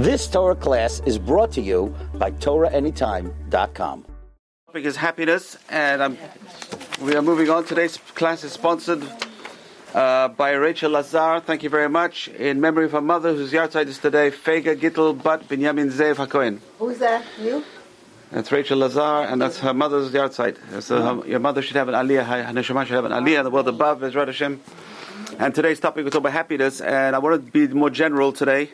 [0.00, 4.06] This Torah class is brought to you by TorahAnytime.com.
[4.66, 6.16] topic is happiness, and um,
[7.02, 7.66] we are moving on.
[7.66, 9.06] Today's class is sponsored
[9.92, 11.42] uh, by Rachel Lazar.
[11.44, 12.28] Thank you very much.
[12.28, 16.60] In memory of her mother, whose yahrzeit is today, Fega Gittel Bat Binyamin Zev HaKohen.
[16.78, 17.22] Who's that?
[17.38, 17.62] You?
[18.30, 20.80] That's Rachel Lazar, and that's her mother's yahrzeit.
[20.80, 23.44] So her, your mother should have an aliyah, her neshama should have an aliyah in
[23.44, 24.62] the world above, Ezrat Hashem.
[25.38, 28.70] And today's topic is about happiness, and I want to be more general today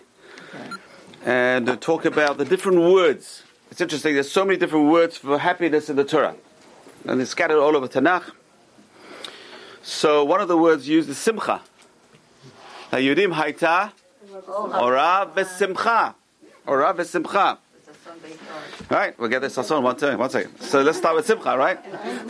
[1.27, 3.43] and talk about the different words.
[3.71, 6.37] It's interesting, there's so many different words for happiness in the Torah,
[7.05, 8.31] and they're scattered all over Tanakh.
[9.83, 11.63] So one of the words used is simcha.
[12.93, 13.91] Yudim haita
[14.81, 16.15] ora v'simcha.
[16.65, 17.59] Ora v'simcha.
[18.89, 20.61] Right, we'll get this on one second, one second.
[20.61, 21.79] So let's start with simcha, right?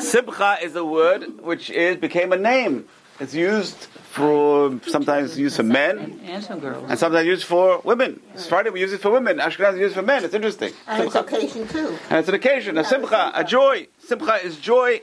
[0.01, 2.87] Simcha is a word which is became a name.
[3.19, 3.77] It's used
[4.13, 6.85] for sometimes used for men And some girls.
[6.89, 8.21] and sometimes used for women.
[8.49, 9.39] Friday we use it for women.
[9.39, 10.25] Ashkenaz use it for men.
[10.25, 10.73] It's interesting.
[10.87, 11.37] And it's Simcha.
[11.37, 11.97] occasion too.
[12.11, 13.89] And it's an occasion, a simcha, a joy.
[13.99, 15.01] Simcha is joy.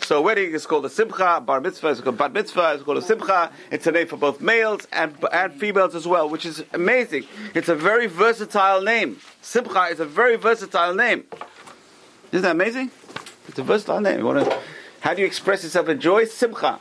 [0.00, 3.02] So wedding is called a simcha, bar mitzvah is called bat mitzvah, is called a
[3.02, 3.50] simcha.
[3.70, 7.24] It's a name for both males and, and females as well, which is amazing.
[7.54, 9.18] It's a very versatile name.
[9.40, 11.24] Simcha is a very versatile name.
[12.32, 12.90] Isn't that amazing?
[13.48, 14.18] It's a versatile name.
[14.18, 14.58] You want to,
[15.00, 16.24] how do you express yourself in joy?
[16.26, 16.78] Simcha.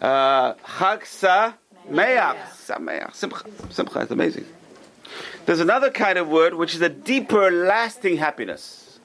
[0.00, 1.54] Uh, Chag sa
[1.90, 2.36] meach.
[2.66, 3.14] Sameach.
[3.14, 3.44] Simcha.
[3.70, 4.46] Simcha is amazing.
[5.46, 8.98] There's another kind of word which is a deeper, lasting happiness,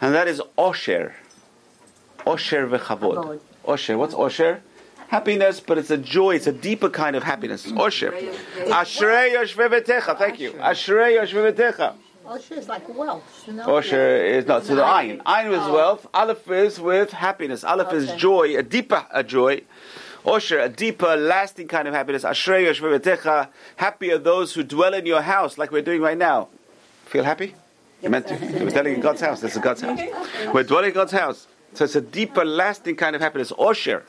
[0.00, 1.12] and that is osher.
[2.26, 3.40] Osher v'chavod.
[3.64, 3.96] Osher.
[3.96, 4.60] What's osher?
[5.08, 6.36] Happiness, but it's a joy.
[6.36, 7.66] It's a deeper kind of happiness.
[7.66, 8.12] Osher.
[8.66, 10.16] Ashrei yoshvevetecha.
[10.18, 10.52] Thank you.
[10.52, 11.94] Ashrei yoshvevetecha.
[12.24, 13.64] Oh, is like wealth, you know?
[13.64, 14.64] Oh, Osher is not.
[14.64, 15.22] So the ayin.
[15.22, 15.74] Ayin is Oh.
[15.74, 16.06] wealth.
[16.14, 17.64] Aleph is with happiness.
[17.64, 19.62] Aleph is joy, a deeper a joy.
[20.24, 22.22] Oh, Osher, a deeper, lasting kind of happiness.
[22.22, 23.48] Ashrei yoshvevetecha.
[23.76, 26.48] Happy are those who dwell in your house, like we're doing right now.
[27.06, 27.54] Feel happy?
[28.00, 28.34] You meant to.
[28.34, 29.40] We're dwelling in God's house.
[29.40, 30.00] This is God's house.
[30.52, 31.46] We're dwelling in God's house.
[31.74, 33.52] So it's a deeper, lasting kind of happiness.
[33.56, 34.02] Oh, Osher.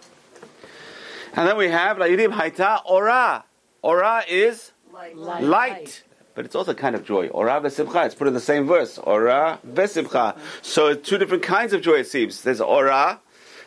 [1.36, 3.44] And then we have La'idim Haita Ora.
[3.84, 4.72] Ora is
[5.16, 6.04] light.
[6.36, 7.28] But it's also a kind of joy.
[7.28, 8.06] Ora vesimcha.
[8.06, 8.98] It's put in the same verse.
[8.98, 10.38] Ora vesimcha.
[10.62, 12.42] So two different kinds of joy, it seems.
[12.42, 13.20] There's ora,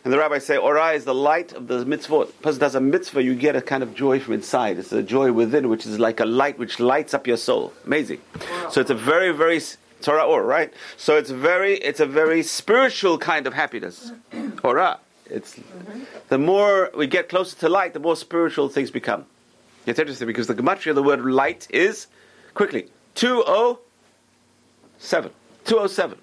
[0.05, 2.31] and the rabbis say ora is the light of the mitzvot.
[2.43, 4.79] person does a mitzvah, you get a kind of joy from inside.
[4.79, 7.73] It's a joy within, which is like a light which lights up your soul.
[7.85, 8.21] Amazing.
[8.71, 9.61] So it's a very, very
[10.03, 10.73] Torah or right.
[10.97, 14.13] So it's very, it's a very spiritual kind of happiness.
[14.65, 15.01] Ora.
[15.29, 15.59] It's
[16.29, 19.27] the more we get closer to light, the more spiritual things become.
[19.87, 22.07] It's interesting because the gematria of the word light is
[22.57, 25.31] quickly 207.
[25.65, 26.19] 207.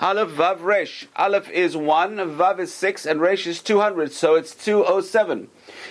[0.00, 1.06] Aleph Vav Resh.
[1.14, 5.48] Aleph is 1, Vav is 6, and Resh is 200, so it's 207.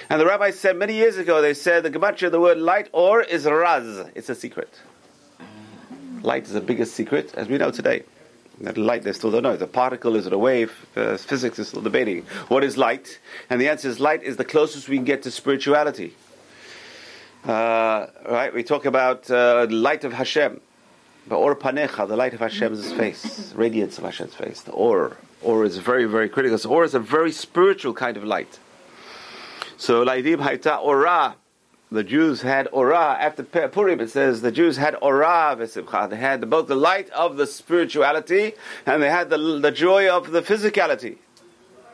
[0.09, 2.89] And the rabbi said many years ago, they said the gematria of the word light
[2.91, 4.09] or is Raz.
[4.13, 4.81] It's a secret.
[6.21, 8.03] Light is the biggest secret, as we know today.
[8.61, 9.51] That light, they still don't know.
[9.51, 10.15] Is a particle?
[10.15, 10.71] Is it a wave?
[10.95, 12.23] Uh, physics is still debating.
[12.49, 13.19] What is light?
[13.49, 16.15] And the answer is light is the closest we can get to spirituality.
[17.45, 18.53] Uh, right?
[18.53, 20.61] We talk about uh, light of Hashem.
[21.27, 24.61] But or panecha, the light of Hashem's face, radiance of Hashem's face.
[24.61, 26.57] The or, or is very, very critical.
[26.57, 28.59] So or is a very spiritual kind of light.
[29.77, 31.35] So laidim haita ora.
[31.91, 34.01] The Jews had ora after Purim.
[34.01, 36.09] It says the Jews had ora v'simcha.
[36.09, 38.53] They had both the light of the spirituality
[38.85, 41.17] and they had the, the joy of the physicality.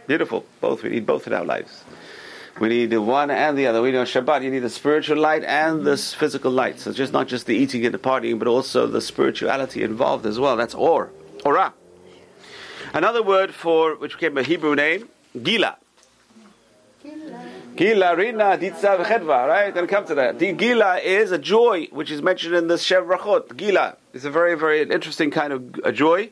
[0.08, 0.46] Beautiful.
[0.62, 0.82] Both.
[0.82, 1.84] We need both in our lives.
[2.60, 3.82] We need the one and the other.
[3.82, 6.80] We know Shabbat, you need the spiritual light and the physical light.
[6.80, 10.26] So it's just not just the eating and the partying, but also the spirituality involved
[10.26, 10.58] as well.
[10.58, 11.12] That's or.
[11.46, 11.74] Ora.
[12.94, 15.10] Another word for, which became a Hebrew name,
[15.42, 15.78] Gila.
[17.76, 19.74] Gila, Rina, Ditza, V'chedva, right?
[19.74, 20.38] Gonna come to that.
[20.38, 23.56] The Gila is a joy, which is mentioned in the Sheva Brachot.
[23.56, 26.32] Gila is a very, very interesting kind of a joy.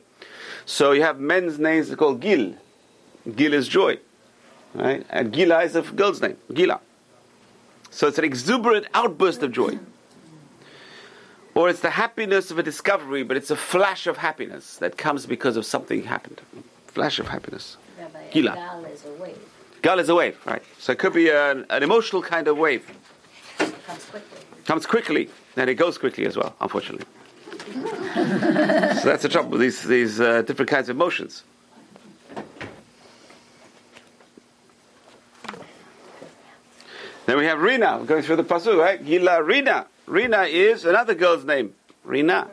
[0.66, 2.54] So you have men's names called Gil.
[3.34, 3.98] Gil is joy.
[4.74, 5.04] Right?
[5.10, 6.36] And Gila is a girl's name.
[6.52, 6.80] Gila.
[7.90, 9.78] So it's an exuberant outburst of joy.
[11.54, 15.26] Or it's the happiness of a discovery, but it's a flash of happiness that comes
[15.26, 16.40] because of something happened.
[16.86, 17.76] Flash of happiness.
[18.30, 18.54] Gila.
[18.54, 19.38] Gal is a wave.
[19.82, 20.62] Gal is a wave, right?
[20.78, 22.86] So it could be an, an emotional kind of wave.
[23.58, 24.38] Comes quickly.
[24.66, 27.06] Comes quickly, and it goes quickly as well, unfortunately.
[28.14, 31.44] so that's the trouble with these, these uh, different kinds of emotions.
[37.28, 39.04] Then we have Rina, going through the pasuk, right?
[39.04, 39.84] Gila Rina.
[40.06, 41.74] Rina is another girl's name.
[42.02, 42.48] Rina.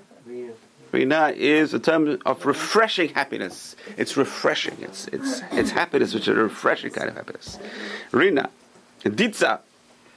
[0.91, 3.77] Rina is a term of refreshing happiness.
[3.95, 4.75] It's refreshing.
[4.81, 7.57] It's it's it's happiness, which is a refreshing kind of happiness.
[8.11, 8.49] Rina.
[9.05, 9.59] Ditza.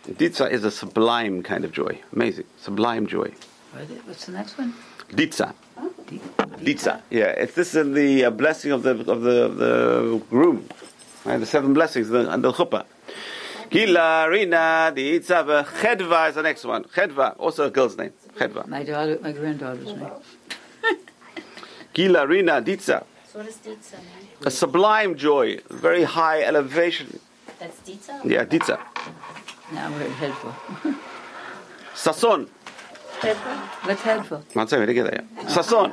[0.09, 2.01] Ditza is a sublime kind of joy.
[2.13, 2.47] Amazing.
[2.61, 3.33] Sublime joy.
[3.71, 4.75] What is the next one?
[5.11, 5.55] Ditza.
[6.09, 6.19] Di-
[6.65, 7.03] Ditza.
[7.11, 10.69] Yeah, it's this is the uh, blessing of the of the of the groom.
[11.25, 11.39] Right?
[11.39, 12.87] The seven blessings the, and the chuppah.
[13.71, 16.85] Gila, Rina, Ditza, Chedva is the next one.
[16.85, 18.13] Chedva, also a girl's name.
[18.39, 18.67] Chedva.
[18.67, 20.11] My daughter, my granddaughter's name.
[21.93, 23.05] Gila, Rina, Ditza.
[23.31, 24.03] So what is Ditza, man?
[24.47, 27.21] A sublime joy, very high elevation.
[27.59, 28.25] That's Ditza?
[28.25, 28.79] Yeah, Ditza.
[29.73, 30.55] Now we're at Headful.
[31.95, 32.49] Sason.
[33.83, 34.45] What's Headful?
[34.55, 35.25] One second, get there.
[35.49, 35.93] Sason.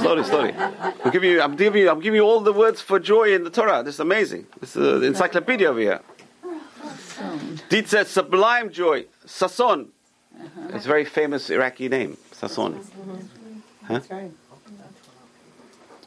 [0.00, 0.54] Slowly, slowly.
[0.54, 3.44] I'm giving you, I'm giving you, I'm giving you all the words for joy in
[3.44, 3.82] the Torah.
[3.82, 4.46] This is amazing.
[4.60, 6.00] This is the encyclopedia over here.
[7.68, 9.06] Ditza, sublime joy.
[9.26, 9.88] Sason.
[10.70, 12.16] It's a very famous Iraqi name.
[12.32, 12.84] Sason.
[13.84, 14.00] Huh?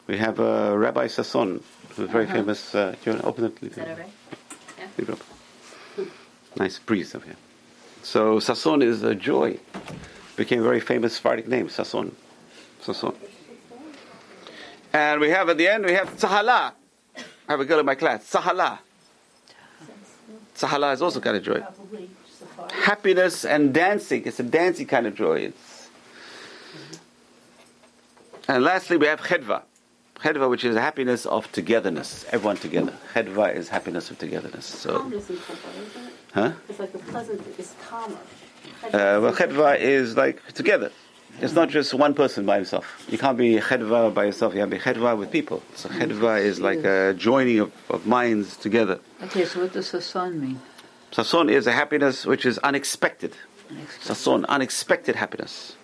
[0.08, 1.62] We have uh, Rabbi Sason,
[1.96, 2.74] who's very famous.
[2.74, 3.64] Uh, do you want to open it?
[3.64, 4.10] Is that all right?
[4.98, 6.08] Leave it up.
[6.58, 7.36] Nice breeze over here.
[8.04, 9.60] So Sason is a joy.
[10.36, 12.12] Became a very famous Sephardic name, Sason.
[12.82, 13.16] Sason.
[14.94, 16.74] And we have at the end, we have Tzahala.
[17.16, 18.30] I have a girl in my class.
[18.32, 18.80] Tzahala.
[20.58, 21.62] Tzahala is also kind of joy.
[22.72, 24.24] Happiness and dancing.
[24.26, 25.40] It's a dancing kind of joy.
[25.42, 25.90] It's...
[28.48, 29.62] And lastly, we have Chedva.
[30.16, 32.26] Chedva, which is happiness of togetherness.
[32.32, 32.94] Everyone together.
[33.14, 34.66] Chedva is happiness of togetherness.
[34.66, 36.14] So, Calmness in Chedva, isn't it?
[36.34, 36.52] huh?
[36.68, 38.18] It's like a pleasant, it's calmer.
[38.86, 40.92] Uh, well, chedva is like together.
[41.40, 43.06] It's not just one person by himself.
[43.10, 44.54] You can't be chedva by yourself.
[44.54, 45.62] You have to be chedva with people.
[45.76, 46.00] So mm.
[46.00, 49.00] chedva is like a joining of, of minds together.
[49.22, 50.60] Okay, so what does Sason mean?
[51.12, 53.36] Sason is a happiness which is unexpected.
[53.70, 54.16] unexpected.
[54.16, 55.76] Sason, unexpected happiness.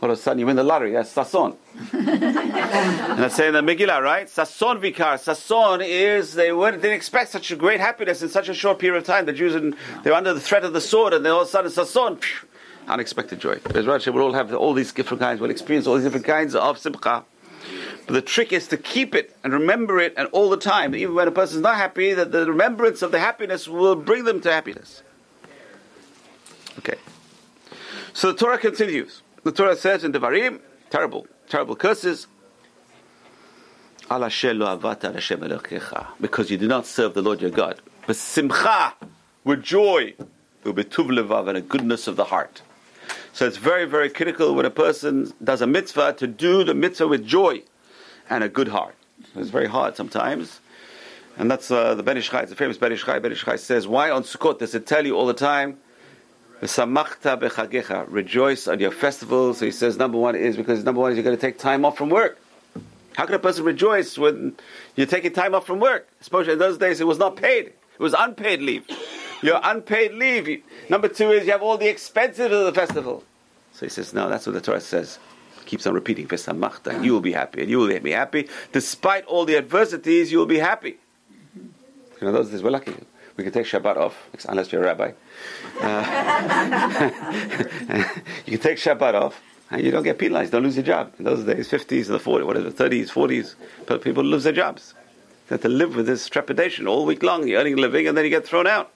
[0.00, 0.92] All of a sudden you win the lottery.
[0.92, 1.56] That's Sason.
[1.92, 4.28] and I say in the Megillah, right?
[4.28, 5.18] Sason Vikar.
[5.18, 8.98] Sason is they weren't, didn't expect such a great happiness in such a short period
[8.98, 9.26] of time.
[9.26, 11.48] The Jews and they were under the threat of the sword, and then all of
[11.48, 12.48] a sudden Sason, phew,
[12.88, 13.56] unexpected joy.
[13.56, 15.40] Because Rashi will all have all these different kinds.
[15.40, 17.24] Will experience all these different kinds of simcha.
[18.06, 21.14] But the trick is to keep it and remember it, and all the time, even
[21.14, 24.40] when a person is not happy, that the remembrance of the happiness will bring them
[24.42, 25.02] to happiness.
[26.78, 26.98] Okay.
[28.12, 29.22] So the Torah continues.
[29.42, 30.60] The Torah says in Devarim,
[30.90, 32.28] terrible, terrible curses.
[36.20, 37.80] Because you did not serve the Lord your God.
[38.06, 38.94] But simcha,
[39.42, 40.14] with joy,
[40.64, 42.62] and a goodness of the heart.
[43.36, 47.06] So it's very, very critical when a person does a mitzvah to do the mitzvah
[47.06, 47.60] with joy
[48.30, 48.94] and a good heart.
[49.34, 50.58] It's very hard sometimes.
[51.36, 53.18] And that's uh, the Ben Ish Chai, it's a famous Ben Ish Chai.
[53.18, 55.76] Ben Ish Chai says, why on Sukkot does it tell you all the time,
[58.08, 59.58] rejoice on your festivals.
[59.58, 61.84] So he says, number one is because number one is you're going to take time
[61.84, 62.38] off from work.
[63.16, 64.56] How can a person rejoice when
[64.94, 66.08] you're taking time off from work?
[66.22, 67.66] Especially in those days, it was not paid.
[67.66, 68.86] It was unpaid leave.
[69.42, 70.62] Your unpaid leave.
[70.88, 73.24] Number two is you have all the expenses of the festival.
[73.72, 75.18] So he says, no, that's what the Torah says.
[75.66, 78.48] Keeps on repeating, V'samachta, you will be happy, and you will be happy.
[78.72, 80.96] Despite all the adversities, you will be happy.
[81.54, 82.94] You know, those days, we're lucky.
[83.36, 84.16] We can take Shabbat off,
[84.48, 85.12] unless you're a rabbi.
[85.82, 87.10] Uh,
[88.46, 90.52] you can take Shabbat off, and you don't get penalized.
[90.52, 91.12] Don't lose your job.
[91.18, 93.56] In those days, 50s, the 40s, whatever, 30s, 40s,
[93.86, 94.94] but people lose their jobs.
[95.48, 97.46] They have to live with this trepidation all week long.
[97.46, 98.90] You're earning a living, and then you get thrown out.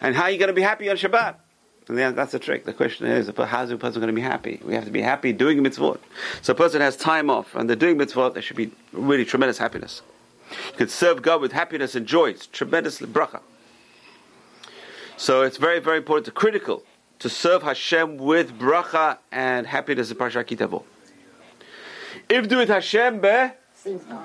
[0.00, 1.36] And how are you going to be happy on Shabbat?
[1.88, 2.64] And that's the trick.
[2.64, 4.60] The question is, how's a person going to be happy?
[4.64, 5.98] We have to be happy doing mitzvot.
[6.40, 9.58] So a person has time off, and they're doing mitzvot, there should be really tremendous
[9.58, 10.02] happiness.
[10.72, 12.30] You can serve God with happiness and joy.
[12.30, 13.40] It's tremendous bracha.
[15.16, 16.84] So it's very, very important, to critical,
[17.18, 20.84] to serve Hashem with bracha and happiness in Parshat Ki Tavo.
[22.28, 23.50] If do it Hashem be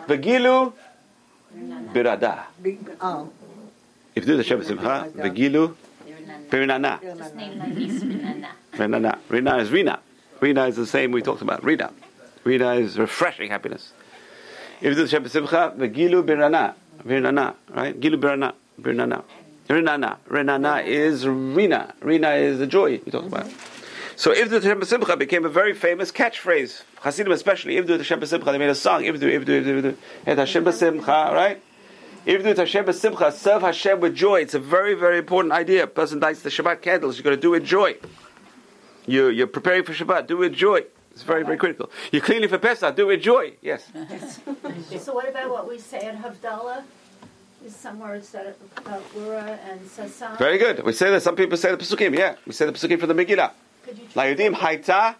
[0.08, 0.74] vegilu
[1.94, 2.44] birada.
[3.02, 3.30] Oh,
[4.16, 5.76] If do it Hashem simcha vegilu
[6.50, 7.02] birinana.
[7.02, 8.50] just name like this, Nana.
[8.78, 9.20] Rina.
[9.30, 10.00] Rina is Rina.
[10.40, 11.64] Rina is the same we talked about.
[11.64, 11.92] Rina.
[12.46, 13.92] Rina is refreshing happiness.
[14.82, 16.76] If do Hashem simcha vegilu birana.
[17.04, 18.00] Birana, right?
[18.00, 18.54] Gilu birana.
[18.82, 19.24] Birana.
[19.68, 20.18] Rinana.
[20.30, 21.94] Rinana is Rina.
[22.02, 23.52] Rina is the joy we talk about.
[24.18, 26.84] So Ivdu Hashem Simcha became a very famous catchphrase.
[27.02, 29.96] Hasidim especially, Ivdu Hashem Simcha, they made a song, Ivdu, Ivdu, Ivdu, Ivdu,
[30.26, 31.62] Et Hashem Simcha, right?
[32.26, 34.42] Ivdu Hashem Simcha, serve Hashem with joy.
[34.42, 35.84] It's a very, very important idea.
[35.84, 37.98] A person lights the Shabbat candles, you're going to do it with joy.
[39.06, 40.86] You, you're preparing for Shabbat, do it with joy.
[41.12, 41.92] It's very, very critical.
[42.12, 43.54] You're cleaning for Pesach, do it with joy.
[43.62, 43.92] Yes.
[45.00, 46.84] So what about what we say at Havdalah?
[47.64, 50.38] Is somewhere it's said about Ura and Sasan?
[50.40, 50.84] Very good.
[50.84, 52.36] We say that some people say the Pesukim, yeah.
[52.46, 53.52] We say the Pesukim from the Megillah.
[53.84, 55.16] Could you try La Yudim Haita,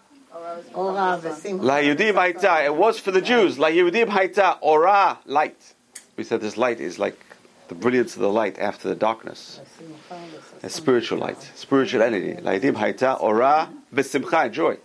[0.74, 1.62] Ora v'simcha.
[1.62, 2.64] La Yudim Haita.
[2.64, 3.58] It was for the Jews.
[3.58, 5.74] La Yudim Haita, Ora, light.
[6.16, 7.18] We said this light is like
[7.68, 9.60] the brilliance of the light after the darkness.
[10.62, 12.34] A spiritual light, spiritual energy.
[12.40, 14.78] Laidim haita ora v'simcha, joy.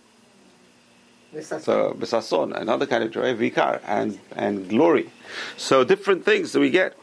[1.40, 5.10] So b'sason, another kind of joy, vikar, and and glory.
[5.56, 6.98] So different things that we get.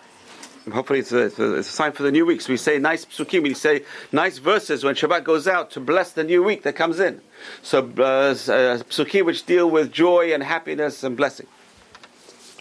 [0.72, 2.42] Hopefully, it's a, it's a, sign for the new week.
[2.42, 6.12] So we say nice psukim, we say nice verses when Shabbat goes out to bless
[6.12, 7.22] the new week that comes in.
[7.64, 11.48] So uh, uh, psukim which deal with joy and happiness and blessing.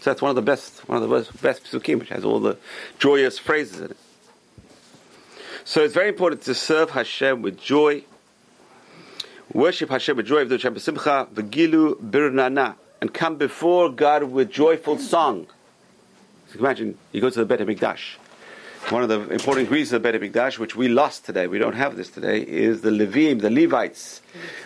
[0.00, 2.38] So that's one of the best, one of the best, best psukim, which has all
[2.38, 2.56] the
[2.98, 3.96] joyous phrases in it.
[5.64, 8.04] So it's very important to serve Hashem with joy,
[9.52, 15.46] worship Hashem with joy, Hashem b'simcha, v'gilu birnana, and come before God with joyful song.
[16.52, 18.14] So imagine you go to the Beit HaMikdash.
[18.90, 21.74] One of the important ingredients of the Beit HaMikdash, which we lost today, we don't
[21.74, 24.22] have this today, is the Levim, the Levites,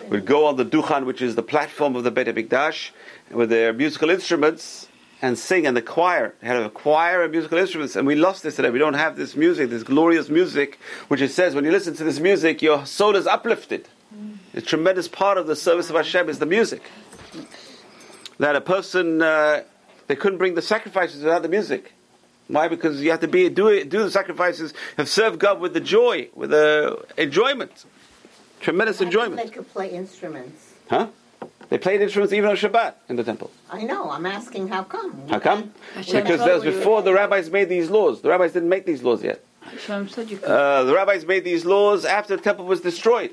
[0.09, 2.91] would go on the Duchan, which is the platform of the Beit HaMikdash,
[3.31, 4.87] with their musical instruments
[5.23, 8.57] and sing, and the choir had a choir and musical instruments, and we lost this
[8.57, 8.71] today.
[8.71, 12.05] We don't have this music, this glorious music, which it says when you listen to
[12.05, 13.89] this music, your soul is uplifted.
[14.55, 16.83] A tremendous part of the service of Hashem is the music.
[18.39, 19.63] That a person, uh,
[20.09, 21.93] they couldn't bring the sacrifices without the music.
[22.49, 22.69] Why?
[22.69, 25.81] Because you have to be do it, do the sacrifices, have served God with the
[25.81, 27.87] joy, with the enjoyment,
[28.61, 29.37] tremendous enjoyment.
[29.37, 30.75] They could play instruments.
[30.91, 31.09] Huh?
[31.73, 33.51] They played instruments even on Shabbat in the temple.
[33.71, 34.11] I know.
[34.11, 35.27] I'm asking how come.
[35.31, 35.73] How come?
[35.95, 38.21] Hashem Because told that was before the rabbis made these laws.
[38.21, 39.43] The rabbis didn't make these laws yet.
[39.63, 40.51] Hashem said you could.
[40.51, 43.31] Uh, the rabbis made these laws after the temple was destroyed.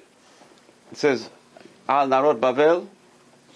[0.89, 1.29] It says,
[1.89, 2.88] Al Narot Bavel,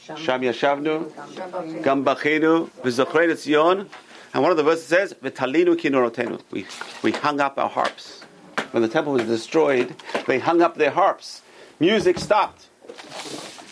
[0.02, 3.90] Sham Yashavnu, Gam Bachenu, V'Zochrein Zion.
[4.34, 6.42] And one of the verses says, V'Talinu Kinurotenu.
[6.52, 6.66] We,
[7.04, 8.26] we hung up our harps.
[8.72, 9.96] When the temple was destroyed,
[10.28, 11.42] they hung up their harps.
[11.80, 12.68] Music stopped.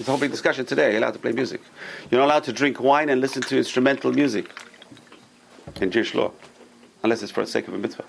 [0.01, 0.93] There's a whole big discussion today.
[0.93, 1.61] You're allowed to play music.
[2.09, 4.49] You're not allowed to drink wine and listen to instrumental music
[5.79, 6.31] in Jewish law,
[7.03, 8.05] unless it's for the sake of a mitzvah.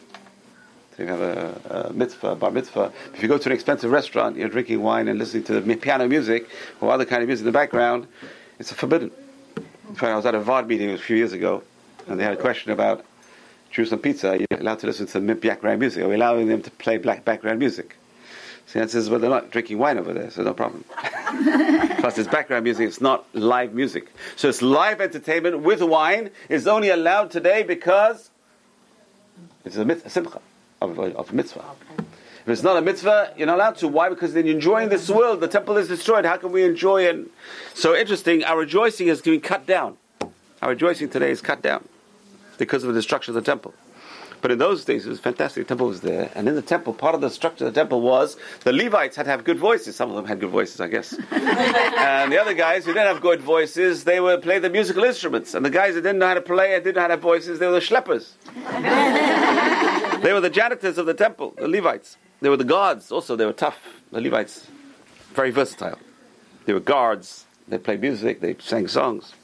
[0.96, 2.90] So you have a, a mitzvah, bar mitzvah.
[3.12, 6.08] If you go to an expensive restaurant, you're drinking wine and listening to the piano
[6.08, 6.48] music
[6.80, 8.06] or other kind of music in the background,
[8.58, 9.10] it's forbidden.
[9.90, 11.62] In fact, I was at a Vaad meeting a few years ago,
[12.08, 13.04] and they had a question about
[13.70, 14.38] Jerusalem pizza.
[14.38, 16.02] You're allowed to listen to background music.
[16.02, 17.96] Are we allowing them to play black background music?
[18.72, 20.84] The answer well, they're not drinking wine over there, so no problem.
[21.98, 24.10] Plus, it's background music, it's not live music.
[24.36, 28.30] So it's live entertainment with wine is only allowed today because
[29.66, 30.40] it's a, mit- a simcha
[30.80, 31.64] of, of a mitzvah.
[31.98, 33.88] If it's not a mitzvah, you're not allowed to.
[33.88, 34.08] Why?
[34.08, 35.40] Because then you're enjoying this world.
[35.40, 36.24] The temple is destroyed.
[36.24, 37.30] How can we enjoy it?
[37.74, 39.98] So interesting, our rejoicing is being cut down.
[40.62, 41.86] Our rejoicing today is cut down
[42.56, 43.74] because of the destruction of the temple.
[44.42, 45.64] But in those days, it was fantastic.
[45.64, 46.30] The temple was there.
[46.34, 49.22] And in the temple, part of the structure of the temple was the Levites had
[49.22, 49.94] to have good voices.
[49.94, 51.12] Some of them had good voices, I guess.
[51.30, 55.54] and the other guys who didn't have good voices, they would play the musical instruments.
[55.54, 57.22] And the guys that didn't know how to play and didn't know how to have
[57.22, 58.32] voices, they were the schleppers.
[60.22, 62.16] they were the janitors of the temple, the Levites.
[62.40, 63.12] They were the guards.
[63.12, 63.78] Also, they were tough.
[64.10, 64.66] The Levites,
[65.34, 66.00] very versatile.
[66.64, 67.46] They were guards.
[67.68, 68.40] They played music.
[68.40, 69.34] They sang songs.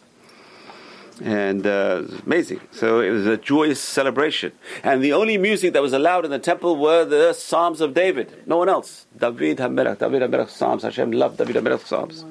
[1.23, 2.61] And uh, amazing.
[2.71, 4.53] So it was a joyous celebration.
[4.85, 8.47] And the only music that was allowed in the temple were the Psalms of David.
[8.47, 9.07] No one else.
[9.17, 10.83] David HaMelech, David HaMelech Psalms.
[10.83, 12.25] Hashem loved David HaMelech Psalms.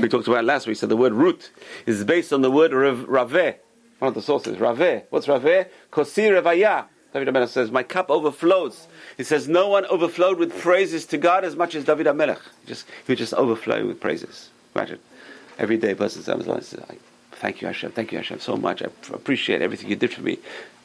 [0.00, 0.76] We talked about last week.
[0.76, 1.50] So the word root
[1.86, 3.56] is based on the word rav- raveh.
[3.98, 4.56] One of the sources.
[4.56, 5.04] Raveh.
[5.10, 5.68] What's raveh?
[5.92, 6.86] Kosi revaya.
[7.12, 8.88] David HaMelech says, My cup overflows.
[9.16, 12.40] He says, No one overflowed with praises to God as much as David HaMelech.
[12.66, 14.50] Just, he just overflowing with praises.
[14.74, 14.98] Imagine.
[15.58, 17.11] Every day person I
[17.42, 17.90] Thank you, Hashem.
[17.90, 18.82] Thank you, Hashem, so much.
[18.82, 20.38] I appreciate everything you did for me.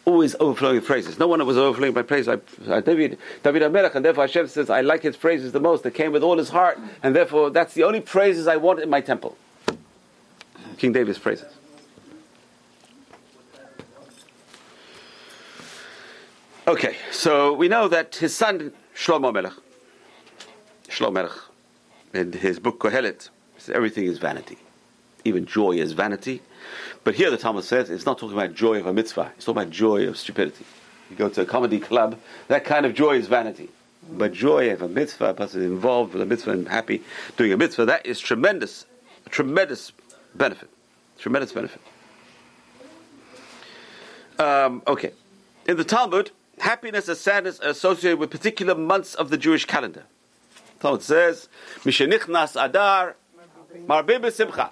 [0.06, 1.20] Always overflowing with praises.
[1.20, 2.38] No one was overflowing by praise uh,
[2.82, 5.84] David, David HaMelech, and therefore Hashem says, I like his praises the most.
[5.84, 8.90] They came with all his heart, and therefore that's the only praises I want in
[8.90, 9.38] my temple.
[10.80, 11.54] King David's praises.
[16.68, 19.54] Okay, so we know that his son Shlomo Melech,
[20.90, 21.38] Shlomo Melech,
[22.16, 23.30] in his book Kohelet,
[23.72, 24.58] everything is vanity.
[25.28, 26.42] Even joy is vanity.
[27.04, 29.62] But here the Talmud says it's not talking about joy of a mitzvah, it's talking
[29.62, 30.66] about joy of stupidity.
[31.10, 32.18] You go to a comedy club,
[32.48, 33.70] that kind of joy is vanity.
[34.10, 37.04] But joy of a mitzvah, a person involved with a mitzvah and happy
[37.36, 38.86] doing a mitzvah, that is tremendous,
[39.30, 39.92] tremendous
[40.34, 40.70] benefit.
[41.18, 41.82] Tremendous benefit.
[44.40, 45.12] Um, okay.
[45.68, 50.04] In the Talmud, happiness and sadness are associated with particular months of the Jewish calendar.
[50.80, 53.16] Talmud says, Mishenichnas Adar,
[53.88, 54.72] Marbim B'Simcha.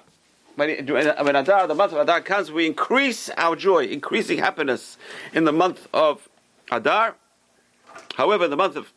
[0.55, 4.97] When, when Adar, the month of Adar comes, we increase our joy, increasing happiness
[5.33, 6.29] in the month of
[6.71, 7.15] Adar.
[8.15, 8.93] However, in the month of,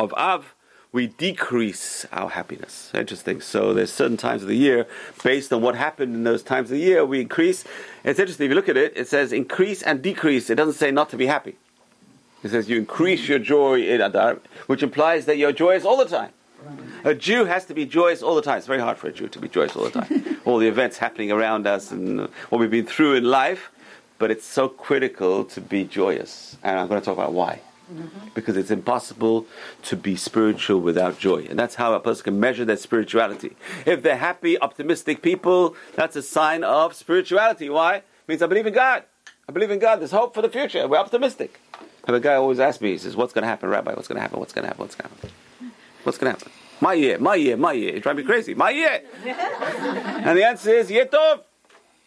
[0.00, 0.54] of Av,
[0.90, 2.90] we decrease our happiness.
[2.94, 3.40] Interesting.
[3.40, 4.86] So there's certain times of the year,
[5.22, 7.64] based on what happened in those times of the year, we increase.
[8.04, 8.46] It's interesting.
[8.46, 10.50] If you look at it, it says increase and decrease.
[10.50, 11.56] It doesn't say not to be happy.
[12.42, 15.96] It says you increase your joy in Adar, which implies that your joy is all
[15.96, 16.30] the time.
[17.04, 18.56] A Jew has to be joyous all the time.
[18.56, 20.40] It's very hard for a Jew to be joyous all the time.
[20.46, 23.70] all the events happening around us and what we've been through in life,
[24.18, 26.56] but it's so critical to be joyous.
[26.62, 27.60] And I'm going to talk about why.
[27.92, 28.28] Mm-hmm.
[28.34, 29.46] Because it's impossible
[29.82, 31.46] to be spiritual without joy.
[31.50, 33.54] And that's how a person can measure their spirituality.
[33.84, 37.68] If they're happy, optimistic people, that's a sign of spirituality.
[37.68, 37.96] Why?
[37.96, 39.04] It means I believe in God.
[39.46, 40.00] I believe in God.
[40.00, 40.88] There's hope for the future.
[40.88, 41.60] We're optimistic.
[42.06, 43.92] And the guy always asks me, he says, What's going to happen, Rabbi?
[43.92, 44.40] What's going to happen?
[44.40, 44.82] What's going to happen?
[44.82, 45.30] What's going to happen?
[46.04, 46.52] What's going to happen?
[46.80, 47.92] My year, my year, my year.
[47.92, 48.54] You're driving me crazy.
[48.54, 49.02] My year.
[49.24, 51.40] and the answer is, Yetov.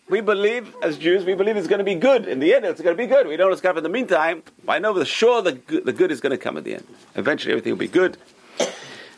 [0.09, 2.29] We believe, as Jews, we believe it's going to be good.
[2.29, 3.27] In the end, it's going to be good.
[3.27, 4.41] We don't know what's going to happen in the meantime.
[4.65, 6.87] I know for sure the good, the good is going to come at the end.
[7.15, 8.17] Eventually, everything will be good.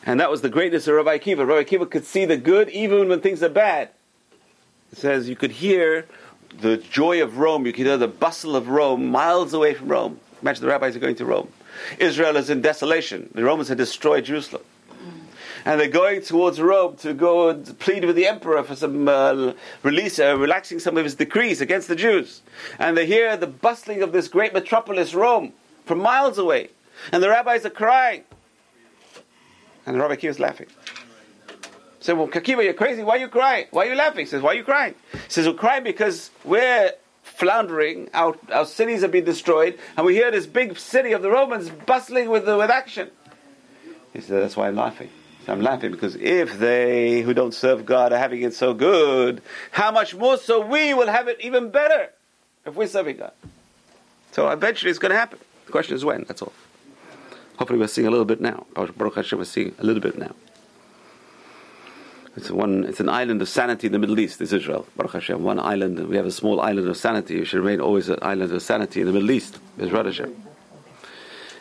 [0.04, 1.46] And that was the greatness of Rabbi Akiva.
[1.46, 3.90] Rabbi Akiva could see the good even when things are bad.
[4.92, 6.08] It says you could hear
[6.62, 10.20] the joy of Rome, you could hear the bustle of Rome miles away from Rome.
[10.42, 11.50] Imagine the rabbis are going to Rome.
[12.00, 13.30] Israel is in desolation.
[13.36, 14.64] The Romans had destroyed Jerusalem.
[15.66, 19.54] And they're going towards Rome to go and plead with the emperor for some uh,
[19.84, 22.42] release, uh, relaxing some of his decrees against the Jews.
[22.78, 25.54] And they hear the bustling of this great metropolis, Rome,
[25.86, 26.70] from miles away.
[27.12, 28.24] And the rabbis are crying.
[29.86, 30.68] And the Rabbi Akiva is laughing.
[32.00, 33.04] So, well, Kakiva, you're crazy.
[33.04, 33.66] Why are you crying?
[33.72, 34.20] Why are you laughing?
[34.20, 34.96] He says, why are you crying?
[35.12, 38.10] He says, we're crying because we're floundering.
[38.14, 39.78] Our, our cities have been destroyed.
[39.98, 43.10] And we hear this big city of the Romans bustling with, with action.
[44.14, 45.10] He said, that's why I'm laughing.
[45.48, 49.42] I'm laughing because if they who don't serve God are having it so good,
[49.72, 52.10] how much more so we will have it even better
[52.66, 53.32] if we're serving God.
[54.32, 55.40] So eventually it's going to happen.
[55.66, 56.54] The question is when, that's all.
[57.58, 58.66] Hopefully we're seeing a little bit now.
[58.76, 60.36] Baruch Hashem, we're seeing a little bit now.
[62.38, 62.86] It's one.
[62.86, 64.40] It's an island of sanity in the Middle East.
[64.40, 65.44] Is Israel, Baruch Hashem.
[65.44, 66.08] One island.
[66.08, 67.40] We have a small island of sanity.
[67.40, 69.60] We should remain always an island of sanity in the Middle East.
[69.78, 70.49] Israel Hashem.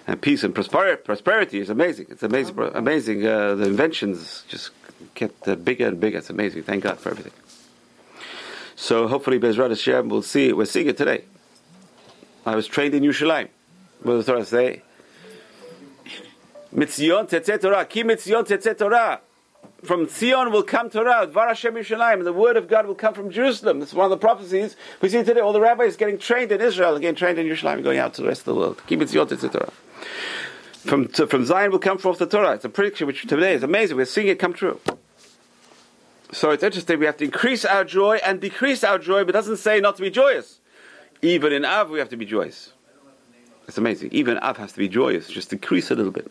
[0.09, 2.07] And peace and prosperity, prosperity is amazing.
[2.09, 2.59] It's amazing.
[2.59, 3.27] Amazing.
[3.27, 4.71] Uh, the inventions just
[5.15, 6.17] get uh, bigger and bigger.
[6.17, 6.63] It's amazing.
[6.63, 7.33] Thank God for everything.
[8.75, 10.49] So hopefully, Bezrat Hashem, we'll see.
[10.49, 10.57] It.
[10.57, 11.27] We're seeing it today.
[12.47, 13.49] I was trained in Yerushalayim.
[14.03, 14.83] What does the Torah say?
[16.75, 17.85] Mitzion tetzet Torah.
[17.85, 19.21] Ki mitzion tetzet Torah.
[19.83, 21.27] From Zion will come Torah.
[21.27, 22.25] Dvar Hashem Yerushalayim.
[22.25, 23.83] The word of God will come from Jerusalem.
[23.83, 25.41] It's one of the prophecies we see today.
[25.41, 28.29] All the rabbis getting trained in Israel, getting trained in Yerushalayim, going out to the
[28.29, 28.83] rest of the world.
[28.87, 29.73] Ki mitzion tetzet Torah.
[30.73, 32.53] From, to, from Zion will come forth the Torah.
[32.53, 33.97] It's a prediction which today is amazing.
[33.97, 34.81] We're seeing it come true.
[36.33, 36.99] So it's interesting.
[36.99, 39.97] We have to increase our joy and decrease our joy, but it doesn't say not
[39.97, 40.61] to be joyous.
[41.21, 42.73] Even in Av, we have to be joyous.
[43.67, 44.11] It's amazing.
[44.13, 45.29] Even Av has to be joyous.
[45.29, 46.31] Just decrease a little bit.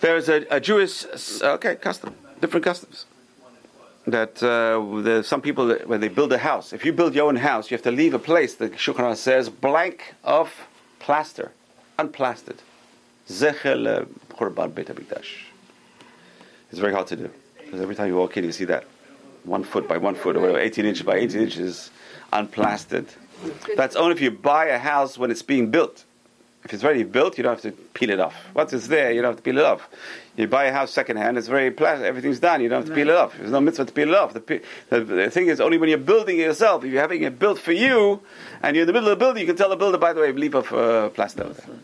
[0.00, 1.04] There is a, a Jewish,
[1.42, 3.06] okay, custom, different customs.
[4.06, 7.70] That uh, some people when they build a house, if you build your own house,
[7.70, 8.54] you have to leave a place.
[8.54, 10.50] The Aruch says blank of
[11.08, 11.52] plaster,
[11.98, 12.58] unplastered.
[13.30, 14.04] Zechel uh,
[14.36, 15.30] Churban Beit Hamikdash.
[16.70, 17.30] It's very hard to do
[17.64, 18.84] because every time you walk in, you see that
[19.44, 21.90] one foot by one foot or whatever, 18 inches by 18 inches,
[22.30, 23.06] unplastered.
[23.74, 26.04] That's only if you buy a house when it's being built.
[26.64, 28.34] If it's already built, you don't have to peel it off.
[28.52, 29.88] Once it's there, you don't have to peel it off.
[30.36, 33.08] You buy a house secondhand, it's very plastic, everything's done, you don't have to peel
[33.08, 33.36] it off.
[33.36, 34.34] There's no mitzvah to peel it off.
[34.34, 37.38] The, the, the thing is, only when you're building it yourself, if you're having it
[37.38, 38.20] built for you,
[38.62, 40.20] and you're in the middle of the building, you can tell the builder, by the
[40.20, 41.76] way, leave off uh, plaster over there.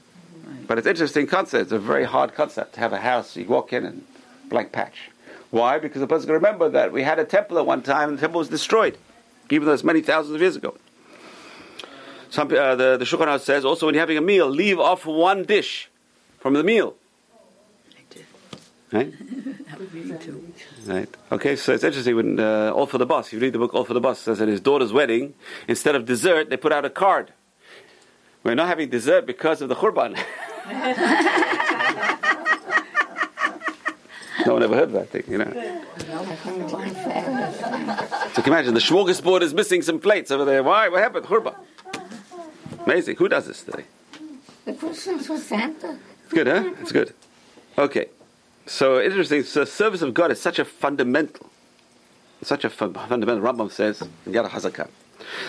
[0.67, 1.63] But it's an interesting concept.
[1.63, 4.05] It's a very hard concept to have a house, you walk in and
[4.49, 5.11] blank patch.
[5.51, 5.79] Why?
[5.79, 8.23] Because the person can remember that we had a temple at one time, and the
[8.23, 8.99] temple was destroyed,
[9.51, 10.77] even though it's many thousands of years ago.
[12.35, 15.45] Some, uh, the, the Shulchan says also when you're having a meal, leave off one
[15.45, 15.89] dish
[16.41, 16.97] from the meal.
[18.91, 19.15] Right?
[19.71, 20.53] That would be me too.
[20.85, 21.09] Right.
[21.33, 23.85] Okay, so it's interesting when uh, All for the Boss, you read the book All
[23.85, 25.35] for the Boss, says at his daughter's wedding,
[25.67, 27.33] instead of dessert, they put out a card.
[28.45, 30.15] We're not having dessert because of the Khurban.
[34.47, 35.81] no one ever heard that thing, you know.
[38.35, 40.65] So can you imagine the smorgasbord is missing some plates over there.
[40.65, 40.89] Why?
[40.89, 41.27] What happened?
[41.27, 41.55] Khurban.
[42.85, 43.17] Amazing.
[43.17, 43.85] Who does this today?
[44.65, 45.99] The Christmas for Santa.
[46.25, 46.75] It's good, huh?
[46.81, 47.15] It's good.
[47.79, 48.07] Okay.
[48.67, 49.43] So interesting.
[49.43, 51.51] So service of God is such a fundamental,
[52.43, 53.43] such a fun, fundamental.
[53.43, 54.89] Rambam says in Yad Hazakah,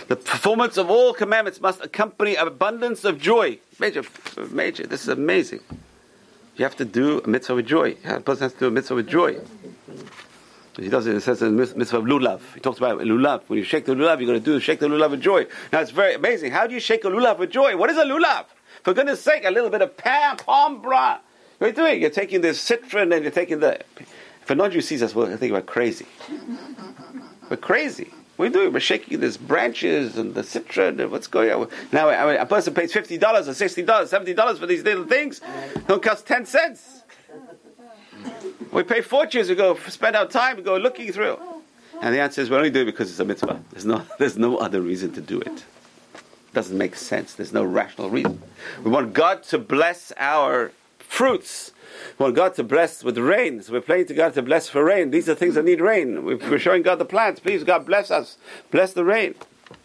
[0.07, 3.59] the performance of all commandments must accompany abundance of joy.
[3.79, 4.03] Major,
[4.51, 4.85] major.
[4.85, 5.61] This is amazing.
[6.55, 7.97] You have to do a mitzvah with joy.
[8.05, 9.39] A person has to do a mitzvah with joy.
[10.77, 11.15] He does it.
[11.15, 12.41] It says in mitzvah of lulav.
[12.53, 13.43] He talks about lulav.
[13.47, 15.45] When you shake the lulav, you're going to do shake the lulav with joy.
[15.71, 16.51] Now it's very amazing.
[16.51, 17.77] How do you shake a lulav with joy?
[17.77, 18.45] What is a lulav?
[18.83, 21.19] For goodness sake, a little bit of palm, palm bra.
[21.57, 22.01] What are you doing?
[22.01, 23.79] You're taking the citron and you're taking the.
[24.41, 26.05] If a non-Jew sees us, we'll think we're crazy.
[27.49, 28.11] We're crazy.
[28.35, 28.73] What are we doing?
[28.73, 31.69] We're shaking these branches and the citron and what's going on.
[31.93, 35.39] Now, a person pays $50 or $60, $70 for these little things.
[35.87, 37.03] Don't cost 10 cents.
[38.71, 41.39] We pay fortunes we go spend our time we go looking through.
[42.01, 43.61] And the answer is we only do it because it's a mitzvah.
[43.71, 45.63] There's no, there's no other reason to do it.
[46.53, 47.33] Doesn't make sense.
[47.33, 48.41] There's no rational reason.
[48.83, 51.71] We want God to bless our fruits.
[52.17, 53.61] We want God to bless with rain.
[53.61, 55.11] So we're praying to God to bless for rain.
[55.11, 56.23] These are things that need rain.
[56.23, 57.39] We're showing God the plants.
[57.39, 58.37] Please, God, bless us.
[58.71, 59.35] Bless the rain.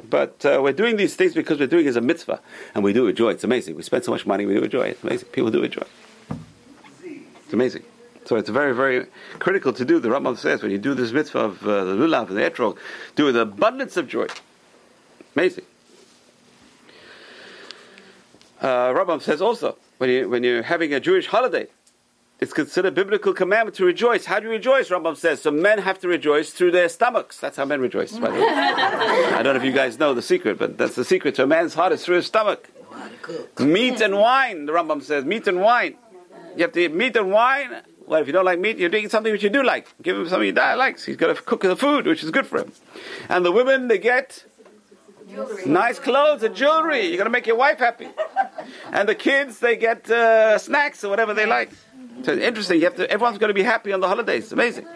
[0.09, 2.40] But uh, we're doing these things because we're doing it as a mitzvah.
[2.74, 3.35] And we do enjoy it.
[3.35, 3.76] It's amazing.
[3.76, 4.90] We spend so much money, we do enjoy it.
[4.90, 5.29] It's amazing.
[5.29, 6.37] People do enjoy it.
[7.44, 7.83] It's amazing.
[8.30, 9.06] So it's very, very
[9.40, 9.98] critical to do.
[9.98, 12.78] The Rambam says when you do this mitzvah of uh, the lulav and the etrog,
[13.16, 14.28] do it with abundance of joy.
[15.34, 15.64] Amazing.
[18.60, 21.66] Uh, Rambam says also when you when you're having a Jewish holiday,
[22.38, 24.26] it's considered biblical commandment to rejoice.
[24.26, 24.90] How do you rejoice?
[24.90, 25.50] Rambam says so.
[25.50, 27.40] Men have to rejoice through their stomachs.
[27.40, 28.16] That's how men rejoice.
[28.16, 31.04] By the way, I don't know if you guys know the secret, but that's the
[31.04, 32.70] secret to a man's heart is through his stomach.
[33.58, 34.66] Meat and wine.
[34.66, 35.96] The Rambam says meat and wine.
[36.54, 37.82] You have to eat meat and wine.
[38.10, 39.86] Well, if you don't like meat, you're doing something which you do like.
[40.02, 41.04] Give him something he likes.
[41.04, 42.72] He's got to cook the food, which is good for him.
[43.28, 44.44] And the women, they get
[45.64, 47.06] nice clothes and jewelry.
[47.06, 48.08] You're going to make your wife happy.
[48.90, 51.70] And the kids, they get uh, snacks or whatever they like.
[52.24, 52.80] So it's interesting.
[52.80, 54.42] You have to, everyone's going to be happy on the holidays.
[54.42, 54.88] It's amazing.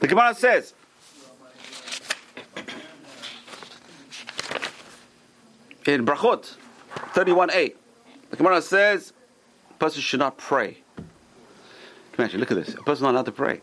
[0.00, 0.74] The Gemara says,
[5.86, 6.56] in Brachot
[7.14, 7.74] 31a,
[8.28, 9.14] the Gemara says,
[9.70, 10.82] a person should not pray.
[12.18, 12.74] Imagine, look at this.
[12.74, 13.60] A person not allowed to pray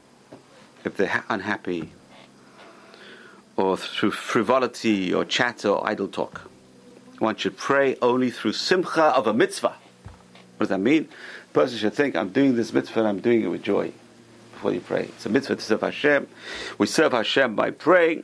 [0.85, 1.91] if they're ha- unhappy
[3.55, 6.41] or through frivolity or chatter or idle talk.
[7.19, 9.75] One should pray only through simcha of a mitzvah.
[10.57, 11.07] What does that mean?
[11.49, 13.91] A person should think, I'm doing this mitzvah and I'm doing it with joy
[14.53, 15.03] before you pray.
[15.03, 16.27] It's a mitzvah to serve Hashem.
[16.77, 18.23] We serve Hashem by praying.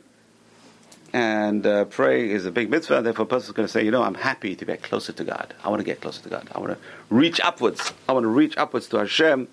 [1.11, 3.89] And uh, praying is a big mitzvah, therefore a person is going to say, you
[3.89, 5.55] know, I'm happy to get closer to God.
[5.63, 6.47] I want to get closer to God.
[6.53, 6.77] I want to
[7.09, 7.93] reach upwards.
[8.07, 9.47] I want to reach upwards to Hashem.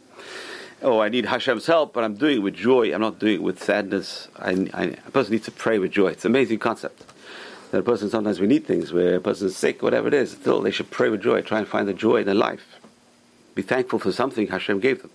[0.83, 2.93] Oh, I need Hashem's help, but I'm doing it with joy.
[2.95, 4.29] I'm not doing it with sadness.
[4.39, 6.09] I, I, a person needs to pray with joy.
[6.09, 7.03] It's an amazing concept.
[7.71, 10.33] That a person, sometimes we need things where a person is sick, whatever it is,
[10.33, 11.41] still they should pray with joy.
[11.41, 12.79] Try and find the joy in their life.
[13.55, 15.11] Be thankful for something Hashem gave them.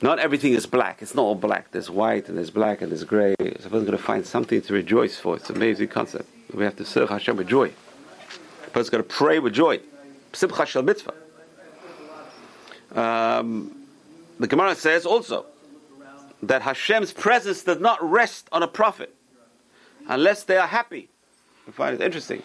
[0.00, 1.02] Not everything is black.
[1.02, 1.72] It's not all black.
[1.72, 3.34] There's white and there's black and there's gray.
[3.38, 5.36] So a person's going to find something to rejoice for.
[5.36, 6.26] It's an amazing concept.
[6.54, 7.72] We have to serve Hashem with joy.
[8.66, 9.80] A person's going to pray with joy.
[10.32, 11.14] Simcha shel mitzvah.
[12.94, 13.79] Um,
[14.40, 15.44] the Gemara says also
[16.42, 19.14] that Hashem's presence does not rest on a prophet
[20.08, 21.10] unless they are happy.
[21.66, 22.42] We find it interesting.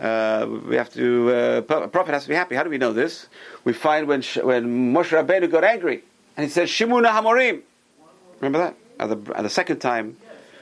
[0.00, 1.30] Uh, we have to.
[1.30, 2.56] Uh, a prophet has to be happy.
[2.56, 3.28] How do we know this?
[3.62, 6.02] We find when when Moshe Rabbeinu got angry
[6.36, 7.62] and he said Shimuna Hamorim.
[8.40, 8.74] Remember that?
[8.98, 10.16] At the, at the second time,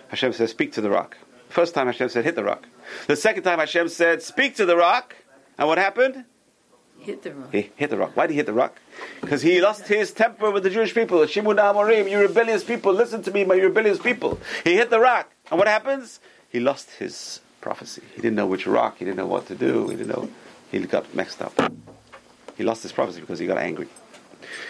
[0.09, 1.17] Hashem says, "Speak to the rock."
[1.49, 2.67] First time Hashem said, "Hit the rock."
[3.07, 5.17] The second time Hashem said, "Speak to the rock,"
[5.57, 6.27] and what happened?
[7.03, 7.53] Hit the rock.
[7.53, 8.17] He hit the rock.
[8.17, 8.81] Why did he hit the rock?
[9.21, 11.19] Because he lost his temper with the Jewish people.
[11.21, 14.38] Shimun Amorim, you rebellious people, listen to me, my rebellious people.
[14.62, 15.29] He hit the rock.
[15.51, 16.21] And what happens?
[16.49, 18.03] He lost his prophecy.
[18.15, 20.31] He didn't know which rock, he didn't know what to do, he didn't know.
[20.71, 21.53] He got mixed up.
[22.57, 23.88] He lost his prophecy because he got angry.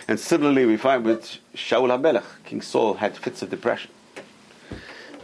[0.09, 3.91] And similarly, we find with Shaul HaMelech, King Saul had fits of depression.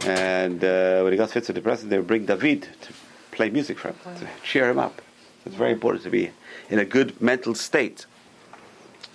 [0.05, 2.93] And uh, when he got fits of depression, they would bring David to
[3.31, 5.01] play music for him, to cheer him up.
[5.45, 6.31] It's very important to be
[6.69, 8.05] in a good mental state.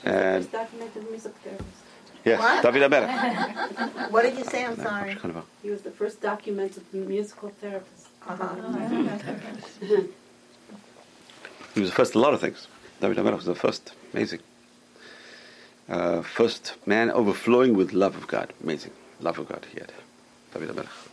[0.04, 1.68] And documented music therapist.
[2.24, 2.62] yes, What?
[2.62, 4.10] David HaMelech.
[4.10, 4.64] What did you say?
[4.64, 5.16] I'm sorry.
[5.62, 8.08] He was the first documented musical therapist.
[8.26, 8.54] Uh-huh.
[11.74, 12.68] He was the first in a lot of things.
[13.00, 13.92] David HaMelech was the first.
[14.12, 14.40] Amazing.
[15.88, 18.52] Uh, first man overflowing with love of God.
[18.62, 18.92] Amazing.
[19.20, 19.92] Love of God he had.
[20.52, 21.03] David HaMelech.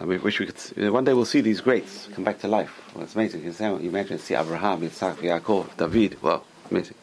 [0.00, 0.56] I wish we could.
[0.76, 2.72] You know, one day we'll see these greats come back to life.
[2.94, 3.44] Well, it's amazing.
[3.44, 6.22] You, imagine see Abraham, Yitzhak, Yaakov, David.
[6.22, 6.94] Wow, amazing.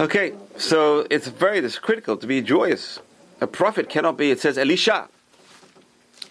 [0.00, 2.98] Okay, so it's very it's critical to be joyous.
[3.42, 4.30] A prophet cannot be.
[4.30, 5.08] It says Elisha.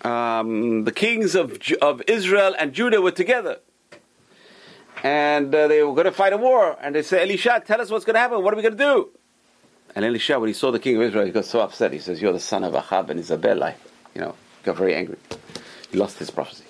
[0.01, 3.59] Um, the kings of of Israel and Judah were together,
[5.03, 6.75] and uh, they were going to fight a war.
[6.81, 8.43] And they said, Elisha, tell us what's going to happen.
[8.43, 9.09] What are we going to do?
[9.93, 11.93] And Elisha, when he saw the king of Israel, he got so upset.
[11.93, 13.75] He says, "You're the son of Ahab and Isabella."
[14.15, 15.17] You know, got very angry.
[15.91, 16.65] He lost his prophecy.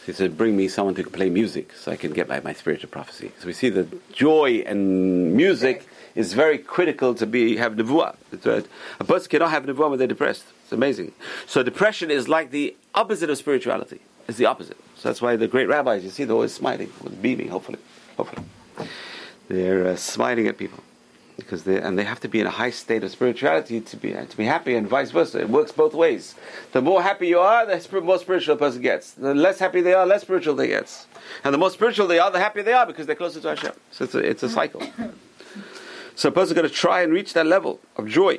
[0.00, 2.52] So He said, Bring me someone to play music so I can get my, my
[2.52, 3.32] spiritual prophecy.
[3.38, 8.16] So we see that joy and music is very critical to be have nevuah.
[8.44, 8.62] Uh,
[8.98, 10.44] A person cannot have nevuah when they're depressed.
[10.62, 11.12] It's amazing.
[11.46, 14.00] So depression is like the opposite of spirituality.
[14.26, 14.78] It's the opposite.
[14.96, 16.90] So that's why the great rabbis, you see, they're always smiling,
[17.20, 17.78] beaming, hopefully.
[18.16, 18.44] Hopefully.
[19.48, 20.82] They're uh, smiling at people.
[21.36, 24.12] Because they and they have to be in a high state of spirituality to be
[24.12, 25.40] to be happy, and vice versa.
[25.40, 26.34] It works both ways.
[26.72, 29.12] The more happy you are, the more spiritual a person gets.
[29.12, 31.06] The less happy they are, less spiritual they get.
[31.44, 33.72] And the more spiritual they are, the happier they are because they're closer to Hashem.
[33.90, 34.82] So it's a, it's a cycle.
[36.18, 38.38] So a person's going to try and reach that level of joy.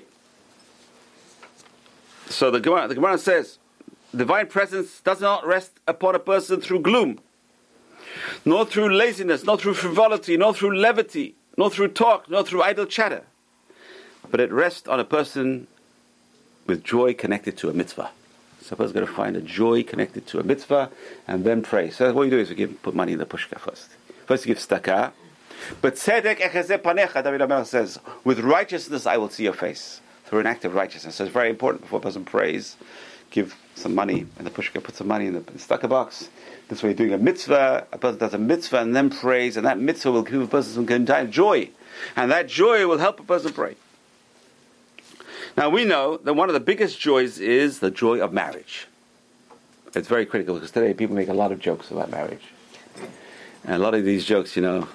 [2.28, 3.60] So the Gemara, the Gemara says,
[4.16, 7.20] divine presence does not rest upon a person through gloom,
[8.44, 12.86] nor through laziness, nor through frivolity, nor through levity, nor through talk, nor through idle
[12.86, 13.24] chatter,
[14.30, 15.68] but it rests on a person
[16.68, 18.12] with joy connected to a mitzvah.
[18.62, 20.92] So a person's going to find a joy connected to a mitzvah
[21.28, 21.90] and then pray.
[21.90, 23.90] So what you do is you give, put money in the pushka first.
[24.26, 25.12] First you give tzedakah.
[25.82, 30.02] But tzedek echazeh panecha, David HaMelech says, with righteousness I will see your face.
[30.26, 31.16] Through an act of righteousness.
[31.16, 32.76] So it's very important before a person prays,
[33.32, 36.30] give some money and the pushka, put some money in the, in tzedakah box.
[36.68, 39.66] This way you're doing a mitzvah, a person does a mitzvah and then prays, and
[39.66, 41.70] that mitzvah will give a person some of joy.
[42.16, 43.76] And that joy will help a person pray.
[45.56, 48.88] Now we know that one of the biggest joys is the joy of marriage.
[49.96, 52.44] It's very critical because today people make a lot of jokes about marriage.
[53.64, 54.88] And a lot of these jokes, you know,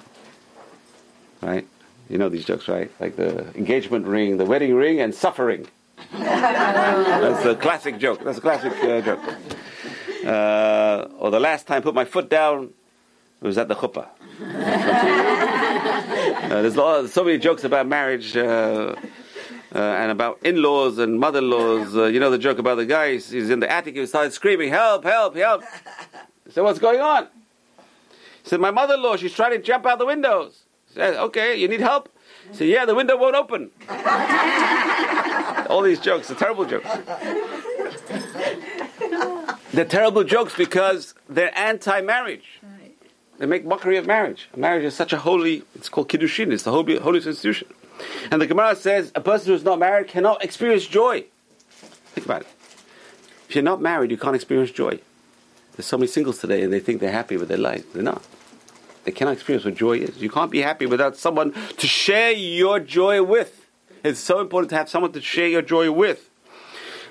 [1.41, 1.67] right?
[2.09, 2.91] You know these jokes, right?
[2.99, 5.67] Like the engagement ring, the wedding ring, and suffering.
[6.11, 8.23] That's a classic joke.
[8.23, 9.21] That's a classic uh, joke.
[10.25, 12.73] Uh, or the last time I put my foot down,
[13.41, 14.07] it was at the chuppah.
[16.43, 18.35] uh, there's lot, so many jokes about marriage.
[18.37, 18.95] Uh,
[19.75, 21.95] uh, and about in-laws and mother-in-laws.
[21.95, 23.13] Uh, you know the joke about the guy.
[23.13, 23.95] He's, he's in the attic.
[23.95, 25.03] He started screaming, "Help!
[25.03, 25.35] Help!
[25.35, 25.63] Help!"
[26.45, 27.27] He said, "What's going on?"
[28.43, 29.17] He said, "My mother-in-law.
[29.17, 32.09] She's trying to jump out the windows." He said, "Okay, you need help."
[32.51, 33.71] He said, "Yeah, the window won't open."
[35.73, 36.87] All these jokes the terrible jokes.
[39.73, 42.61] They're terrible jokes because they're anti-marriage.
[43.39, 44.49] They make mockery of marriage.
[44.55, 45.63] Marriage is such a holy.
[45.73, 46.51] It's called kiddushin.
[46.51, 47.69] It's the holy, holiest institution.
[48.29, 51.25] And the Gemara says a person who's not married cannot experience joy.
[52.13, 52.47] Think about it.
[53.49, 54.99] If you're not married, you can't experience joy.
[55.75, 57.91] There's so many singles today, and they think they're happy with their life.
[57.93, 58.21] They're not.
[59.05, 60.17] They cannot experience what joy is.
[60.21, 63.62] You can't be happy without someone to share your joy with.
[64.03, 66.29] It's so important to have someone to share your joy with.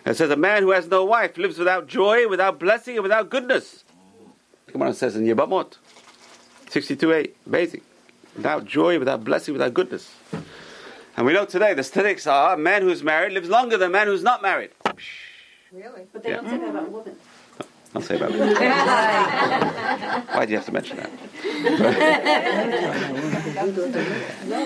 [0.04, 3.30] It says a man who has no wife lives without joy, without blessing, and without
[3.30, 3.84] goodness.
[4.66, 5.76] The Gemara says in Yebamot,
[6.66, 7.80] 62.8, amazing.
[8.36, 10.14] Without joy, without blessing, without goodness.
[11.16, 13.92] And we know today the statistics are a man who's married lives longer than a
[13.92, 14.70] man who's not married.
[15.70, 16.06] Really?
[16.12, 16.36] But they Yeah.
[16.36, 17.16] don't say that about women.
[17.94, 18.58] I'll say about it.
[20.34, 21.10] Why do you have to mention that?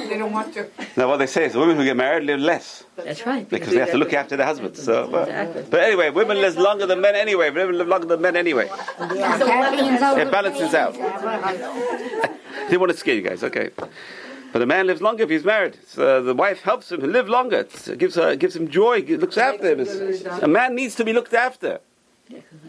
[0.09, 0.69] They don't want to.
[0.97, 3.49] Now, what they say is the women who get married live less That's right.
[3.49, 4.83] because they have to look after their husbands.
[4.83, 7.51] So, but, but anyway, women live longer than men anyway.
[7.51, 8.69] Women live longer than men anyway.
[9.01, 10.95] It balances out.
[12.69, 13.71] Didn't want to scare you guys, okay?
[14.53, 15.77] But a man lives longer if he's married.
[15.87, 17.67] So the wife helps him live longer.
[17.87, 19.87] It gives her, gives him joy, looks after him.
[20.43, 21.81] A man needs to be looked after.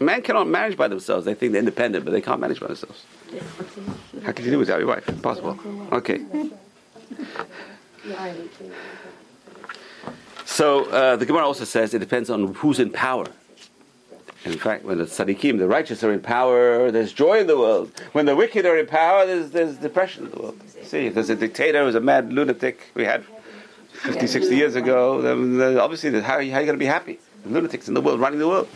[0.00, 1.24] A man cannot manage by themselves.
[1.24, 3.04] They think they're independent, but they can't manage by themselves.
[4.24, 5.08] How can you do without your wife?
[5.08, 5.58] Impossible.
[5.92, 6.20] Okay.
[10.44, 13.26] So uh, the Gemara also says it depends on who's in power.
[14.44, 17.90] In fact, when the tzaddikim, the righteous, are in power, there's joy in the world.
[18.12, 20.60] When the wicked are in power, there's, there's depression in the world.
[20.84, 23.24] See, if there's a dictator who's a mad lunatic we had
[23.92, 27.18] 50, 60 years ago, then, then obviously how, how are you going to be happy?
[27.44, 28.68] Lunatics in the world running the world.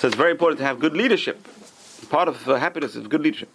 [0.00, 1.46] So it's very important to have good leadership.
[2.08, 3.50] Part of uh, happiness is good leadership.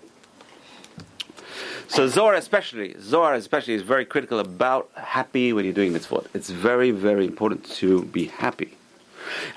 [1.88, 6.28] So Zohar especially, Zohar especially is very critical about happy when you're doing mitzvot.
[6.36, 8.78] It's very, very important to be happy.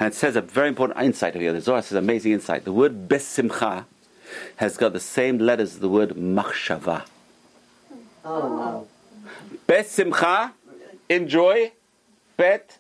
[0.01, 1.53] And it says a very important insight here.
[1.53, 2.65] The Zohar says amazing insight.
[2.65, 3.85] The word besimcha
[4.57, 7.05] has got the same letters as the word machshava.
[8.25, 8.87] Oh, wow.
[9.67, 10.53] Besimcha,
[11.11, 11.73] enjoy,
[12.39, 12.79] bet,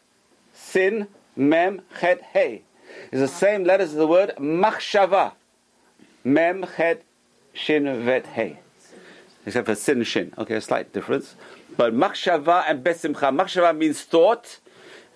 [0.54, 2.62] sin, mem, chet, hey.
[3.10, 5.32] Is the same letters as the word machshava.
[6.24, 7.04] Mem, chet,
[7.52, 8.60] shin, vet, hey.
[9.46, 10.34] Except for sin, shin.
[10.36, 11.34] Okay, a slight difference.
[11.76, 13.34] But machshava and besimcha.
[13.34, 14.58] Machshava means thought,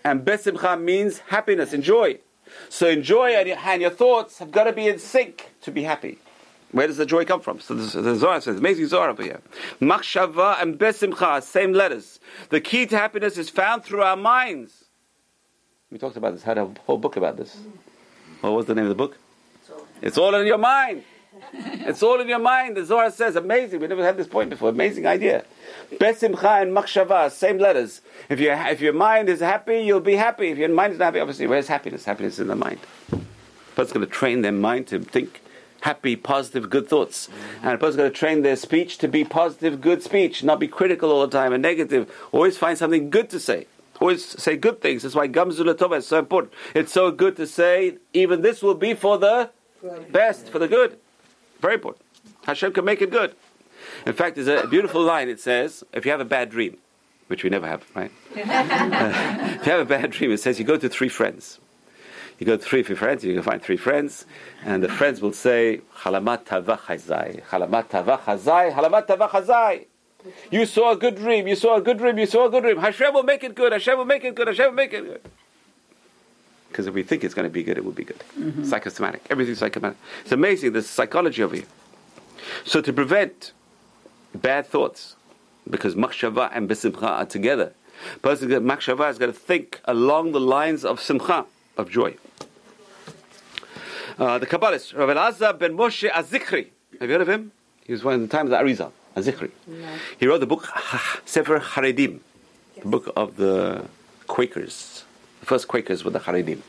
[0.04, 2.18] and besimcha means happiness, enjoy.
[2.68, 5.82] So enjoy and your, and your thoughts have got to be in sync to be
[5.82, 6.18] happy.
[6.70, 7.61] Where does the joy come from?
[7.61, 9.40] So the, the Zohar says, amazing Zohar over here.
[9.80, 12.18] Machshava and besimcha, same letters.
[12.48, 14.81] The key to happiness is found through our minds.
[15.92, 17.55] We talked about this, had a whole book about this.
[18.40, 19.18] What was the name of the book?
[20.00, 21.05] It's all in your mind.
[21.52, 22.78] It's all in your mind.
[22.78, 23.78] The Zohar says, amazing.
[23.78, 24.70] We never had this point before.
[24.70, 25.44] Amazing idea.
[25.92, 28.00] Besimcha and machshava, same letters.
[28.31, 30.48] If, you if your mind is happy, you'll be happy.
[30.48, 32.07] If your mind is not happy, obviously, where's happiness?
[32.07, 32.81] Happiness is in the mind.
[33.11, 35.42] But it's going to train their mind to think
[35.83, 37.28] happy, positive, good thoughts.
[37.28, 37.66] Mm-hmm.
[37.66, 40.68] And a person's got to train their speech to be positive, good speech, not be
[40.68, 42.11] critical all the time and negative.
[42.33, 43.66] Always find something good to say.
[44.02, 45.04] Always say good things.
[45.04, 46.52] That's why Gamzula Tova is so important.
[46.74, 49.50] It's so good to say, even this will be for the
[50.10, 50.98] best, for the good.
[51.60, 52.04] Very important.
[52.44, 53.36] Hashem can make it good.
[54.04, 55.28] In fact, there's a beautiful line.
[55.28, 56.78] It says, if you have a bad dream,
[57.28, 58.10] which we never have, right?
[58.32, 61.60] if you have a bad dream, it says you go to three friends.
[62.40, 64.26] You go to three, friends, you can find three friends,
[64.64, 69.86] and the friends will say, Halamat tavach hazai, Halamat tavach hazai, Halamat tavach hazai.
[70.50, 72.78] You saw a good dream, you saw a good dream, you saw a good dream.
[72.78, 75.20] Hashem will make it good, Hashem will make it good, Hashem will make it good.
[76.68, 78.22] Because if we think it's going to be good, it will be good.
[78.64, 79.26] Psychosomatic.
[79.28, 79.98] Everything's psychosomatic.
[80.22, 81.66] It's amazing, there's psychology over here.
[82.64, 83.52] So to prevent
[84.35, 85.16] bad thoughts,
[85.68, 87.74] because machshava and besimcha are together,
[88.22, 92.16] person that machshava has got to think along the lines of simcha, of joy.
[94.18, 96.68] Uh, the Kabbalist, Rav Elazar ben Moshe Azikri.
[97.00, 97.52] Have you heard of him?
[97.85, 99.51] He was one of the times of Azikri.
[100.18, 100.68] He wrote the book
[101.25, 102.20] Sefer Haredim,
[102.81, 103.85] the book of the
[104.27, 105.05] Quakers.
[105.40, 106.61] The first Quakers were the Haredim.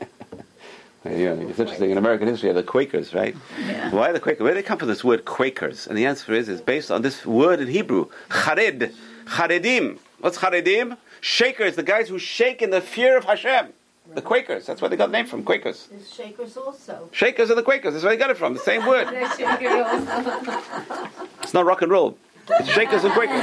[1.04, 1.90] know, it's interesting.
[1.90, 3.34] In American history, the Quakers, right?
[3.90, 4.42] Why the Quakers?
[4.42, 5.86] Where do they come from this word Quakers?
[5.86, 8.94] And the answer is, it's based on this word in Hebrew, Chared,
[9.26, 9.98] Charedim.
[10.20, 10.96] What's Charedim?
[11.20, 13.72] Shakers, the guys who shake in the fear of Hashem.
[14.14, 14.66] The Quakers.
[14.66, 15.88] That's where they got the name from, Quakers.
[15.90, 17.08] There's shakers also.
[17.12, 17.92] Shakers are the Quakers.
[17.92, 18.54] That's where they got it from.
[18.54, 19.08] The same word.
[21.42, 22.16] It's not rock and roll.
[22.50, 23.40] It's Shakers and Quakers.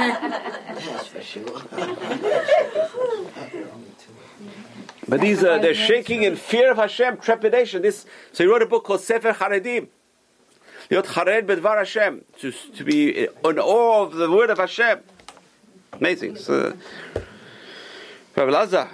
[5.08, 7.82] But these are they're shaking in fear of Hashem, trepidation.
[7.82, 9.86] This so he wrote a book called Sefer Haredim.
[10.90, 15.00] Yot Hared Bedvar Hashem to to be in awe of the word of Hashem.
[15.92, 16.36] Amazing.
[16.36, 16.76] So,
[18.34, 18.90] Rabbi Lazar.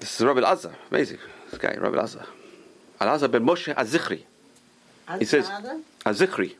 [0.00, 0.74] This is Rabbi Lazar.
[0.90, 1.18] Amazing.
[1.50, 2.24] This guy, Rabbi Lazar.
[3.00, 4.22] Lazar ben Moshe Azichri.
[5.18, 5.76] He says- Azar?
[6.04, 6.54] Azichri.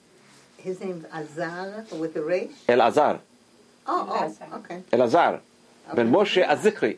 [0.59, 2.51] His name's Azar with the resh?
[2.69, 3.21] El Azar.
[3.87, 4.83] Oh, oh, okay.
[4.93, 5.41] Elazar,
[5.95, 6.97] ben Moshe Azikri.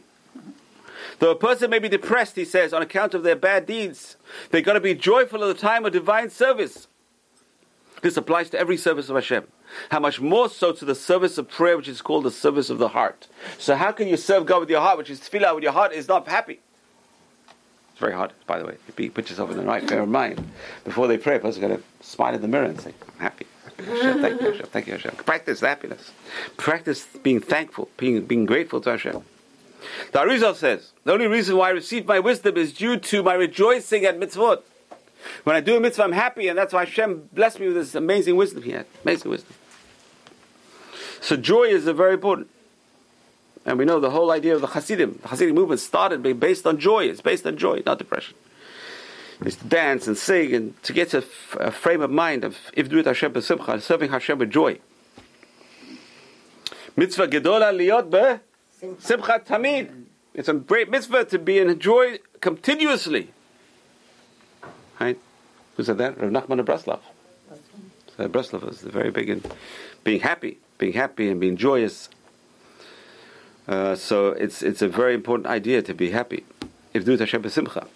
[1.19, 4.17] Though a person may be depressed, he says, on account of their bad deeds,
[4.51, 6.87] they've got to be joyful at the time of divine service.
[8.03, 9.45] This applies to every service of Hashem.
[9.91, 12.79] How much more so to the service of prayer, which is called the service of
[12.79, 13.29] the heart.
[13.59, 15.93] So, how can you serve God with your heart, which is tefillah, with your heart
[15.93, 16.61] is not happy?
[17.91, 18.77] It's very hard, by the way.
[18.87, 20.49] If You put yourself in the right frame of mind.
[20.85, 23.47] Before they pray, a person's got to smile in the mirror and say, I'm happy.
[23.77, 24.67] Hashem, thank you, Hashem.
[24.67, 25.17] Thank you, Hashem.
[25.17, 26.13] Practice happiness.
[26.57, 29.23] Practice being thankful, being, being grateful to Hashem.
[30.13, 33.35] The Arizal says, the only reason why I received my wisdom is due to my
[33.35, 34.63] rejoicing at mitzvot.
[35.45, 37.95] When I do a mitzvah, I'm happy, and that's why Hashem blessed me with this
[37.95, 38.87] amazing wisdom he had.
[39.05, 39.55] Amazing wisdom.
[41.21, 42.49] So joy is a very important.
[43.65, 45.19] And we know the whole idea of the Hasidim.
[45.23, 47.05] The Hasidic movement started based on joy.
[47.05, 48.35] It's based on joy, not depression.
[49.43, 52.45] It's to dance and sing and to get to a, f- a frame of mind
[52.45, 54.81] of if do it Hashem b'simcha, serving Hashem with joy.
[56.97, 58.41] Mitzvah gedola liot be
[58.99, 60.07] simcha tamid.
[60.35, 63.31] It's a great mitzvah to be in joy continuously.
[65.01, 65.19] Right?
[65.77, 66.21] Who said that?
[66.21, 67.01] Rav Nachman of Breslov.
[68.17, 69.45] So Breslov is very big in
[70.03, 72.09] being happy, being happy and being joyous.
[73.67, 76.45] Uh, so it's it's a very important idea to be happy.
[76.95, 77.87] If do Hashem b'simcha.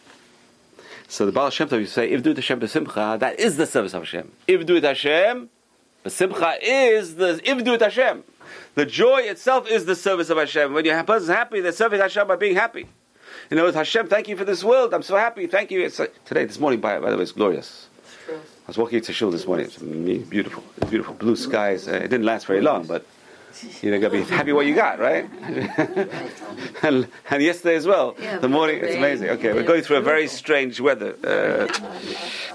[1.08, 3.94] So the Baal Shem Tov, you say, if do Hashem b'simcha, that is the service
[3.94, 4.32] of Hashem.
[4.46, 5.48] If do Hashem,
[6.04, 8.24] b'simcha is the, if do Hashem.
[8.74, 10.74] The joy itself is the service of Hashem.
[10.74, 12.86] When your person is happy, they're serving Hashem by being happy.
[13.50, 14.94] You know, with Hashem, thank you for this world.
[14.94, 15.46] I'm so happy.
[15.46, 15.82] Thank you.
[15.82, 17.88] It's like, today, this morning, by, by the way, it's glorious.
[18.28, 18.34] I
[18.66, 19.66] was walking to Shul this morning.
[19.66, 20.62] It's beautiful.
[20.76, 21.14] It's beautiful.
[21.14, 21.88] Blue skies.
[21.88, 23.04] Uh, it didn't last very long, but
[23.82, 25.28] you know, gotta be happy what you got, right?
[26.82, 28.16] and, and yesterday as well.
[28.18, 29.28] Yeah, the morning, it's amazing.
[29.30, 31.66] Okay, we're going through a very strange weather, uh,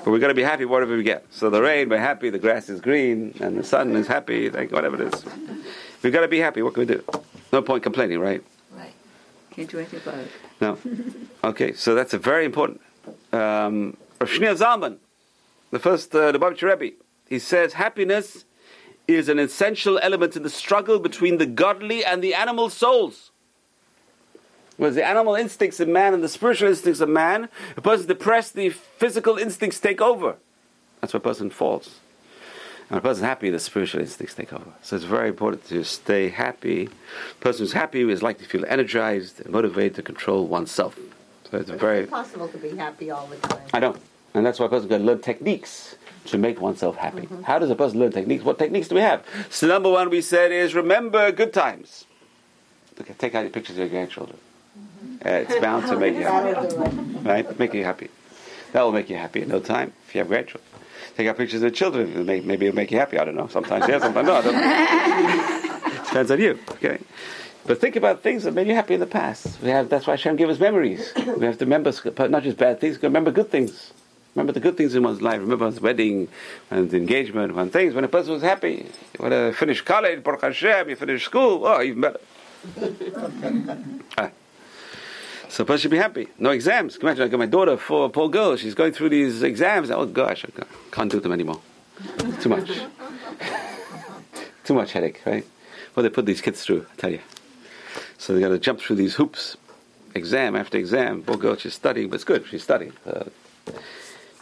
[0.04, 1.26] but we're gonna be happy whatever we get.
[1.32, 2.30] So the rain, we're happy.
[2.30, 4.50] The grass is green, and the sun is happy.
[4.50, 5.26] Like whatever it is,
[6.02, 6.62] we've got to be happy.
[6.62, 7.04] What can we do?
[7.54, 8.44] No point complaining, right?
[8.76, 8.94] Right.
[9.52, 10.32] Can't do anything about it.
[10.62, 10.78] No.
[11.44, 12.82] Okay, so that's a very important.
[13.32, 14.98] Um, Rav Zalman,
[15.72, 16.96] the first uh, Lubavitcher Rebbe,
[17.28, 18.46] he says happiness
[19.08, 23.32] is an essential element in the struggle between the godly and the animal souls.
[24.78, 28.54] Whereas the animal instincts of man and the spiritual instincts of man, a person depressed,
[28.54, 30.36] the physical instincts take over.
[31.02, 32.00] That's where a person falls.
[32.90, 34.72] And a person happy, the spiritual instincts take over.
[34.82, 36.90] So it's very important to stay happy.
[37.32, 40.96] A person who's happy is likely to feel energized and motivated to control oneself.
[41.50, 42.04] So it's It's very.
[42.04, 43.62] impossible to be happy all the time.
[43.74, 43.96] I know.
[44.34, 47.28] And that's why a person to learn techniques to make oneself happy.
[47.44, 48.44] How does a person learn techniques?
[48.44, 49.26] What techniques do we have?
[49.50, 52.06] So number one we said is remember good times.
[53.00, 54.38] Okay, take out your pictures of your grandchildren.
[55.26, 56.54] Uh, it's bound to make you happy.
[56.54, 57.24] That'll do it.
[57.24, 57.60] Right?
[57.60, 58.10] Make you happy.
[58.74, 60.64] That will make you happy in no time if you have grandchildren.
[61.16, 62.26] Take out pictures of children.
[62.26, 63.18] Maybe it'll make you happy.
[63.18, 63.48] I don't know.
[63.48, 64.36] Sometimes yes, sometimes no.
[64.36, 66.04] I don't know.
[66.06, 66.60] Depends on you.
[66.72, 67.00] Okay.
[67.66, 69.62] But think about things that made you happy in the past.
[69.62, 71.12] We have, that's why Hashem gave us memories.
[71.16, 71.92] We have to remember
[72.30, 73.92] not just bad things, remember good things.
[74.38, 75.40] Remember the good things in one's life.
[75.40, 76.28] Remember one's wedding,
[76.70, 77.96] one's engagement, one things.
[77.96, 78.86] When a person was happy,
[79.18, 82.20] when I finished college, Baruch Hashem, you finished school, oh, even better.
[84.20, 84.30] ah.
[85.50, 86.28] So a person should be happy.
[86.38, 86.98] No exams.
[86.98, 89.90] Imagine I got my daughter, four, poor girl, she's going through these exams.
[89.90, 91.60] Oh gosh, I can't do them anymore.
[92.40, 92.70] Too much.
[94.66, 95.48] Too much headache, right?
[95.96, 97.22] What they put these kids through, I tell you.
[98.20, 99.58] So they got to jump through these hoops,
[100.14, 101.24] exam after exam.
[101.24, 102.46] Poor girl, she's studying, but it's good.
[102.46, 102.94] She's studying.
[103.04, 103.24] Uh,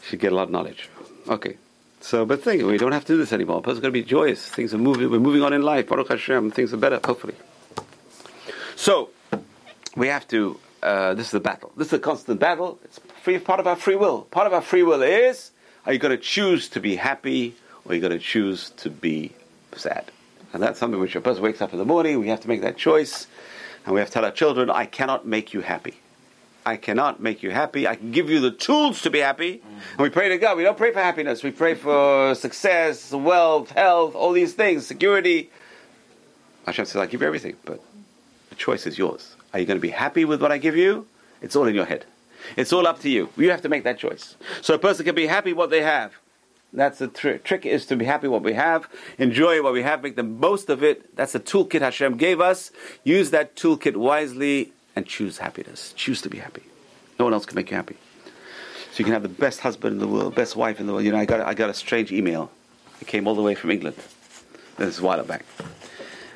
[0.08, 0.90] she get a lot of knowledge.
[1.28, 1.58] Okay.
[2.02, 3.60] So, but think, we don't have to do this anymore.
[3.60, 4.48] A person's going to be joyous.
[4.48, 5.10] Things are moving.
[5.10, 5.88] We're moving on in life.
[5.88, 6.52] Baruch Hashem.
[6.52, 7.36] Things are better, hopefully.
[8.76, 9.10] So,
[9.96, 11.72] we have to uh, this is a battle.
[11.76, 12.80] This is a constant battle.
[12.84, 14.22] It's free, part of our free will.
[14.22, 15.50] Part of our free will is
[15.86, 18.92] are you going to choose to be happy or are you going to choose to
[18.92, 19.32] be
[19.76, 20.12] sad?
[20.54, 22.62] And that's something which a person wakes up in the morning, we have to make
[22.62, 23.28] that choice.
[23.86, 25.96] And we have to tell our children, I cannot make you happy.
[26.66, 27.88] I cannot make you happy.
[27.88, 29.62] I can give you the tools to be happy.
[29.92, 30.58] And we pray to God.
[30.58, 31.44] We don't pray for happiness.
[31.44, 35.52] We pray for success, wealth, health, all these things, security.
[36.66, 37.80] Hashem says, I give you everything, but
[38.50, 39.36] the choice is yours.
[39.54, 41.06] Are you going to be happy with what I give you?
[41.40, 42.06] It's all in your head.
[42.58, 43.30] It's all up to you.
[43.38, 44.36] You have to make that choice.
[44.62, 46.14] So a person can be happy what they have.
[46.74, 50.04] That's the tr- trick is to be happy what we have, enjoy what we have,
[50.04, 51.16] make the most of it.
[51.16, 52.72] That's the toolkit Hashem gave us.
[53.04, 55.94] Use that toolkit wisely and choose happiness.
[55.96, 56.64] Choose to be happy.
[57.20, 57.98] No one else can make you happy.
[58.92, 61.06] So you can have the best husband in the world, best wife in the world.
[61.06, 62.50] You know, I got I got a strange email.
[63.02, 63.98] It came all the way from England.
[64.78, 65.46] This is a while back.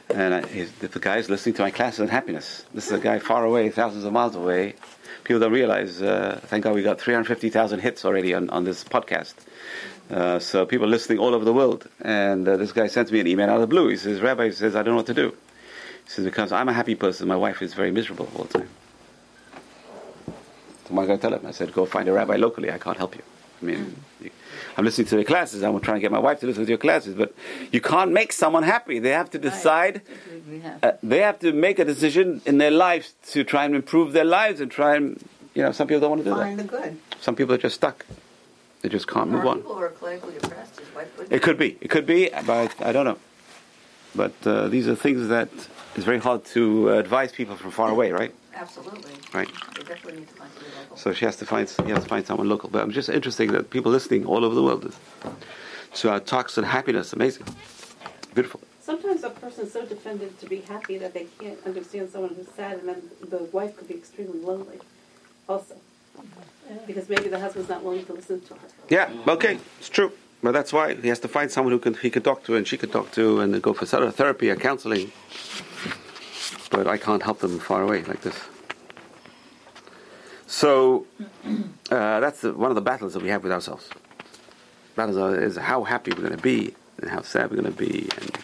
[0.09, 2.65] And I, the guy is listening to my classes on happiness.
[2.73, 4.75] This is a guy far away, thousands of miles away.
[5.23, 9.35] People don't realize, uh, thank God we got 350,000 hits already on, on this podcast.
[10.09, 11.87] Uh, so people listening all over the world.
[12.01, 13.89] And uh, this guy sends me an email out of the blue.
[13.89, 15.35] He says, Rabbi, he says, I don't know what to do.
[16.09, 18.69] He says, because I'm a happy person, my wife is very miserable all the time.
[20.87, 21.45] So going to tell him.
[21.45, 22.71] I said, go find a rabbi locally.
[22.71, 23.21] I can't help you.
[23.61, 24.31] I mean, you,
[24.75, 25.61] I'm listening to the classes.
[25.61, 27.35] I'm trying to get my wife to listen to your classes, but
[27.71, 28.97] you can't make someone happy.
[28.97, 30.01] They have to decide.
[30.81, 34.25] Uh, they have to make a decision in their lives to try and improve their
[34.25, 36.63] lives and try and, you know, some people don't want to do Find that.
[36.63, 36.97] the good.
[37.21, 38.07] Some people are just stuck.
[38.81, 39.57] They just can't move on.
[39.57, 41.77] People who are clinically depressed, his wife would It could be.
[41.81, 43.19] It could be, but I don't know.
[44.15, 45.49] But uh, these are things that
[45.99, 48.33] it's very hard to uh, advise people from far away, right?
[48.55, 49.11] Absolutely.
[49.33, 49.49] Right.
[49.75, 50.97] They definitely need to find somebody local.
[50.97, 52.69] So she has to find he has to find someone local.
[52.69, 54.95] But I'm just interested that people listening all over the world.
[55.93, 57.45] So our talks on happiness, amazing,
[58.33, 58.61] beautiful.
[58.81, 62.77] Sometimes a person's so dependent to be happy that they can't understand someone who's sad,
[62.79, 64.79] and then the wife could be extremely lonely,
[65.49, 65.75] also,
[66.87, 68.67] because maybe the husband's not willing to listen to her.
[68.89, 70.11] Yeah, okay, it's true.
[70.41, 72.67] But that's why he has to find someone who can he can talk to and
[72.67, 75.11] she can talk to and go for therapy or counseling.
[76.71, 78.35] But I can't help them far away like this.
[80.47, 81.05] So
[81.91, 83.89] uh, that's the, one of the battles that we have with ourselves.
[84.95, 87.77] Battles are, is how happy we're going to be and how sad we're going to
[87.77, 88.37] be, and,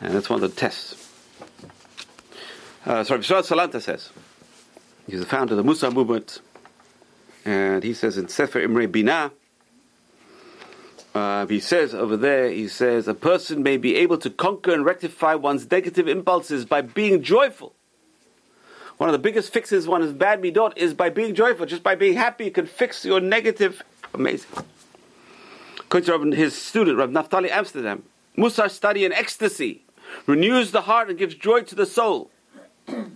[0.00, 1.10] and that's one of the tests.
[2.84, 4.10] Uh, sorry, Yisrael Salanter says
[5.06, 6.40] he's the founder of the Musar movement,
[7.44, 9.30] and he says in Sefer Imre Binah.
[11.16, 14.84] Uh, he says over there, he says, a person may be able to conquer and
[14.84, 17.72] rectify one's negative impulses by being joyful.
[18.98, 21.64] One of the biggest fixes one is bad midot is by being joyful.
[21.64, 23.82] Just by being happy, you can fix your negative.
[24.12, 24.50] Amazing.
[25.78, 28.02] According to his student, Rav Naftali Amsterdam,
[28.36, 29.84] Musar study in ecstasy
[30.26, 32.30] renews the heart and gives joy to the soul.
[32.88, 33.08] Rav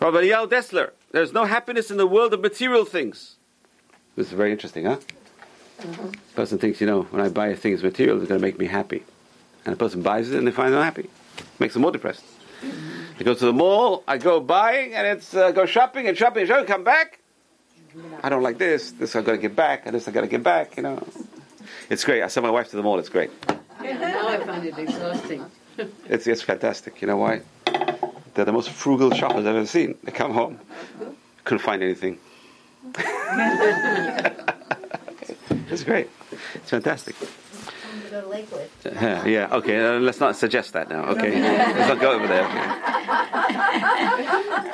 [0.00, 3.34] Eliyahu Dessler, there's no happiness in the world of material things.
[4.14, 4.98] This is very interesting, huh?
[5.80, 6.10] Mm-hmm.
[6.34, 8.58] person thinks, you know, when I buy a thing, it's material, it's going to make
[8.58, 9.02] me happy.
[9.64, 11.10] And the person buys it and they find them happy.
[11.58, 12.24] Makes them more depressed.
[12.62, 13.20] Mm-hmm.
[13.20, 16.42] I go to the mall, I go buying, and it's uh, go shopping and shopping
[16.42, 17.18] and shopping, come back.
[18.22, 18.92] I don't like this.
[18.92, 21.06] This I've got to get back, and this I've got to get back, you know.
[21.90, 22.22] It's great.
[22.22, 23.30] I send my wife to the mall, it's great.
[23.48, 25.44] now I find it exhausting.
[26.08, 27.02] It's, it's fantastic.
[27.02, 27.40] You know why?
[28.34, 29.98] They're the most frugal shoppers I've ever seen.
[30.04, 30.60] They come home,
[31.42, 32.20] couldn't find anything.
[35.70, 36.10] It's great.
[36.54, 37.16] It's fantastic.
[37.18, 37.26] To
[38.10, 38.68] Go to Lakewood.
[38.84, 41.40] Yeah, yeah, okay, uh, let's not suggest that now, okay?
[41.40, 42.44] let's not go over there.
[42.44, 42.84] Okay.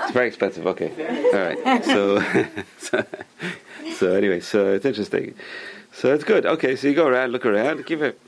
[0.03, 0.91] It's very expensive, okay.
[1.33, 2.21] All right, so,
[2.79, 3.05] so,
[3.95, 5.35] so anyway, so it's interesting.
[5.93, 6.47] So it's good.
[6.47, 8.21] Okay, so you go around, look around, give it.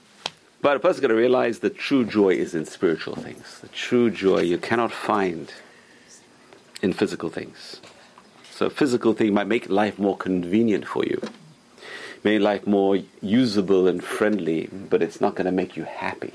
[0.61, 3.59] But a person's going to realize the true joy is in spiritual things.
[3.61, 5.53] The true joy you cannot find
[6.81, 7.81] in physical things.
[8.51, 11.21] So a physical thing might make life more convenient for you.
[12.25, 16.33] Make life more usable and friendly, but it's not going to make you happy.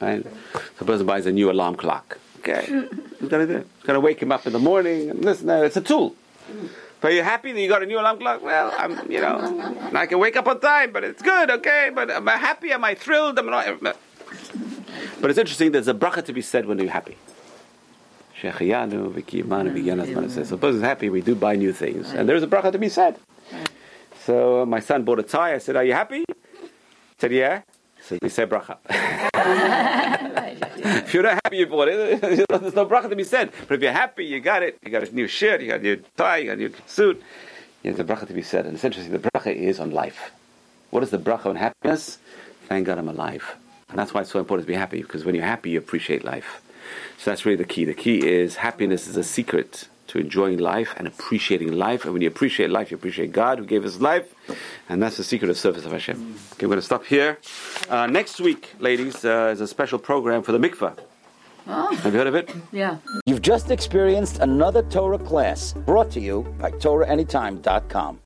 [0.00, 0.26] Right?
[0.78, 2.18] So person buys a new alarm clock.
[2.40, 3.58] Okay, he's going to do.
[3.58, 5.64] It's going to wake him up in the morning and this and that.
[5.64, 6.16] It's a tool.
[7.00, 8.42] But are you happy that you got a new alarm clock?
[8.42, 11.90] Well, I'm, you know, I can wake up on time, but it's good, okay?
[11.94, 12.72] But am I happy?
[12.72, 13.38] Am I thrilled?
[13.38, 13.96] Am I not?
[15.20, 17.16] But it's interesting, there's a bracha to be said when you're happy.
[18.40, 20.48] Shechiyanu, Vikiyamanu, Vikyanasmanu says.
[20.48, 22.12] So, person is happy, we do buy new things.
[22.12, 23.16] And there's a bracha to be said.
[24.24, 25.54] So, uh, my son bought a tie.
[25.54, 26.24] I said, Are you happy?
[26.28, 26.34] He
[27.18, 27.62] said, Yeah.
[28.02, 28.78] So we say bracha.
[31.04, 33.52] if you're not happy you bought it, there's no bracha to be said.
[33.68, 34.78] But if you're happy, you got it.
[34.84, 37.22] You got a new shirt, you got a new tie, you got a new suit.
[37.82, 38.66] There's a bracha to be said.
[38.66, 40.32] And it's interesting, the bracha is on life.
[40.90, 42.18] What is the bracha on happiness?
[42.68, 43.56] Thank God I'm alive.
[43.88, 46.24] And that's why it's so important to be happy, because when you're happy, you appreciate
[46.24, 46.62] life.
[47.18, 47.84] So that's really the key.
[47.84, 52.04] The key is happiness is a secret to enjoying life and appreciating life.
[52.04, 54.34] And when you appreciate life, you appreciate God who gave us life.
[54.88, 56.36] And that's the secret of service of Hashem.
[56.52, 57.38] Okay, we're going to stop here.
[57.88, 60.98] Uh, next week, ladies, uh, is a special program for the mikvah.
[61.66, 62.54] Have you heard of it?
[62.72, 62.98] Yeah.
[63.24, 68.20] You've just experienced another Torah class brought to you by TorahAnytime.com.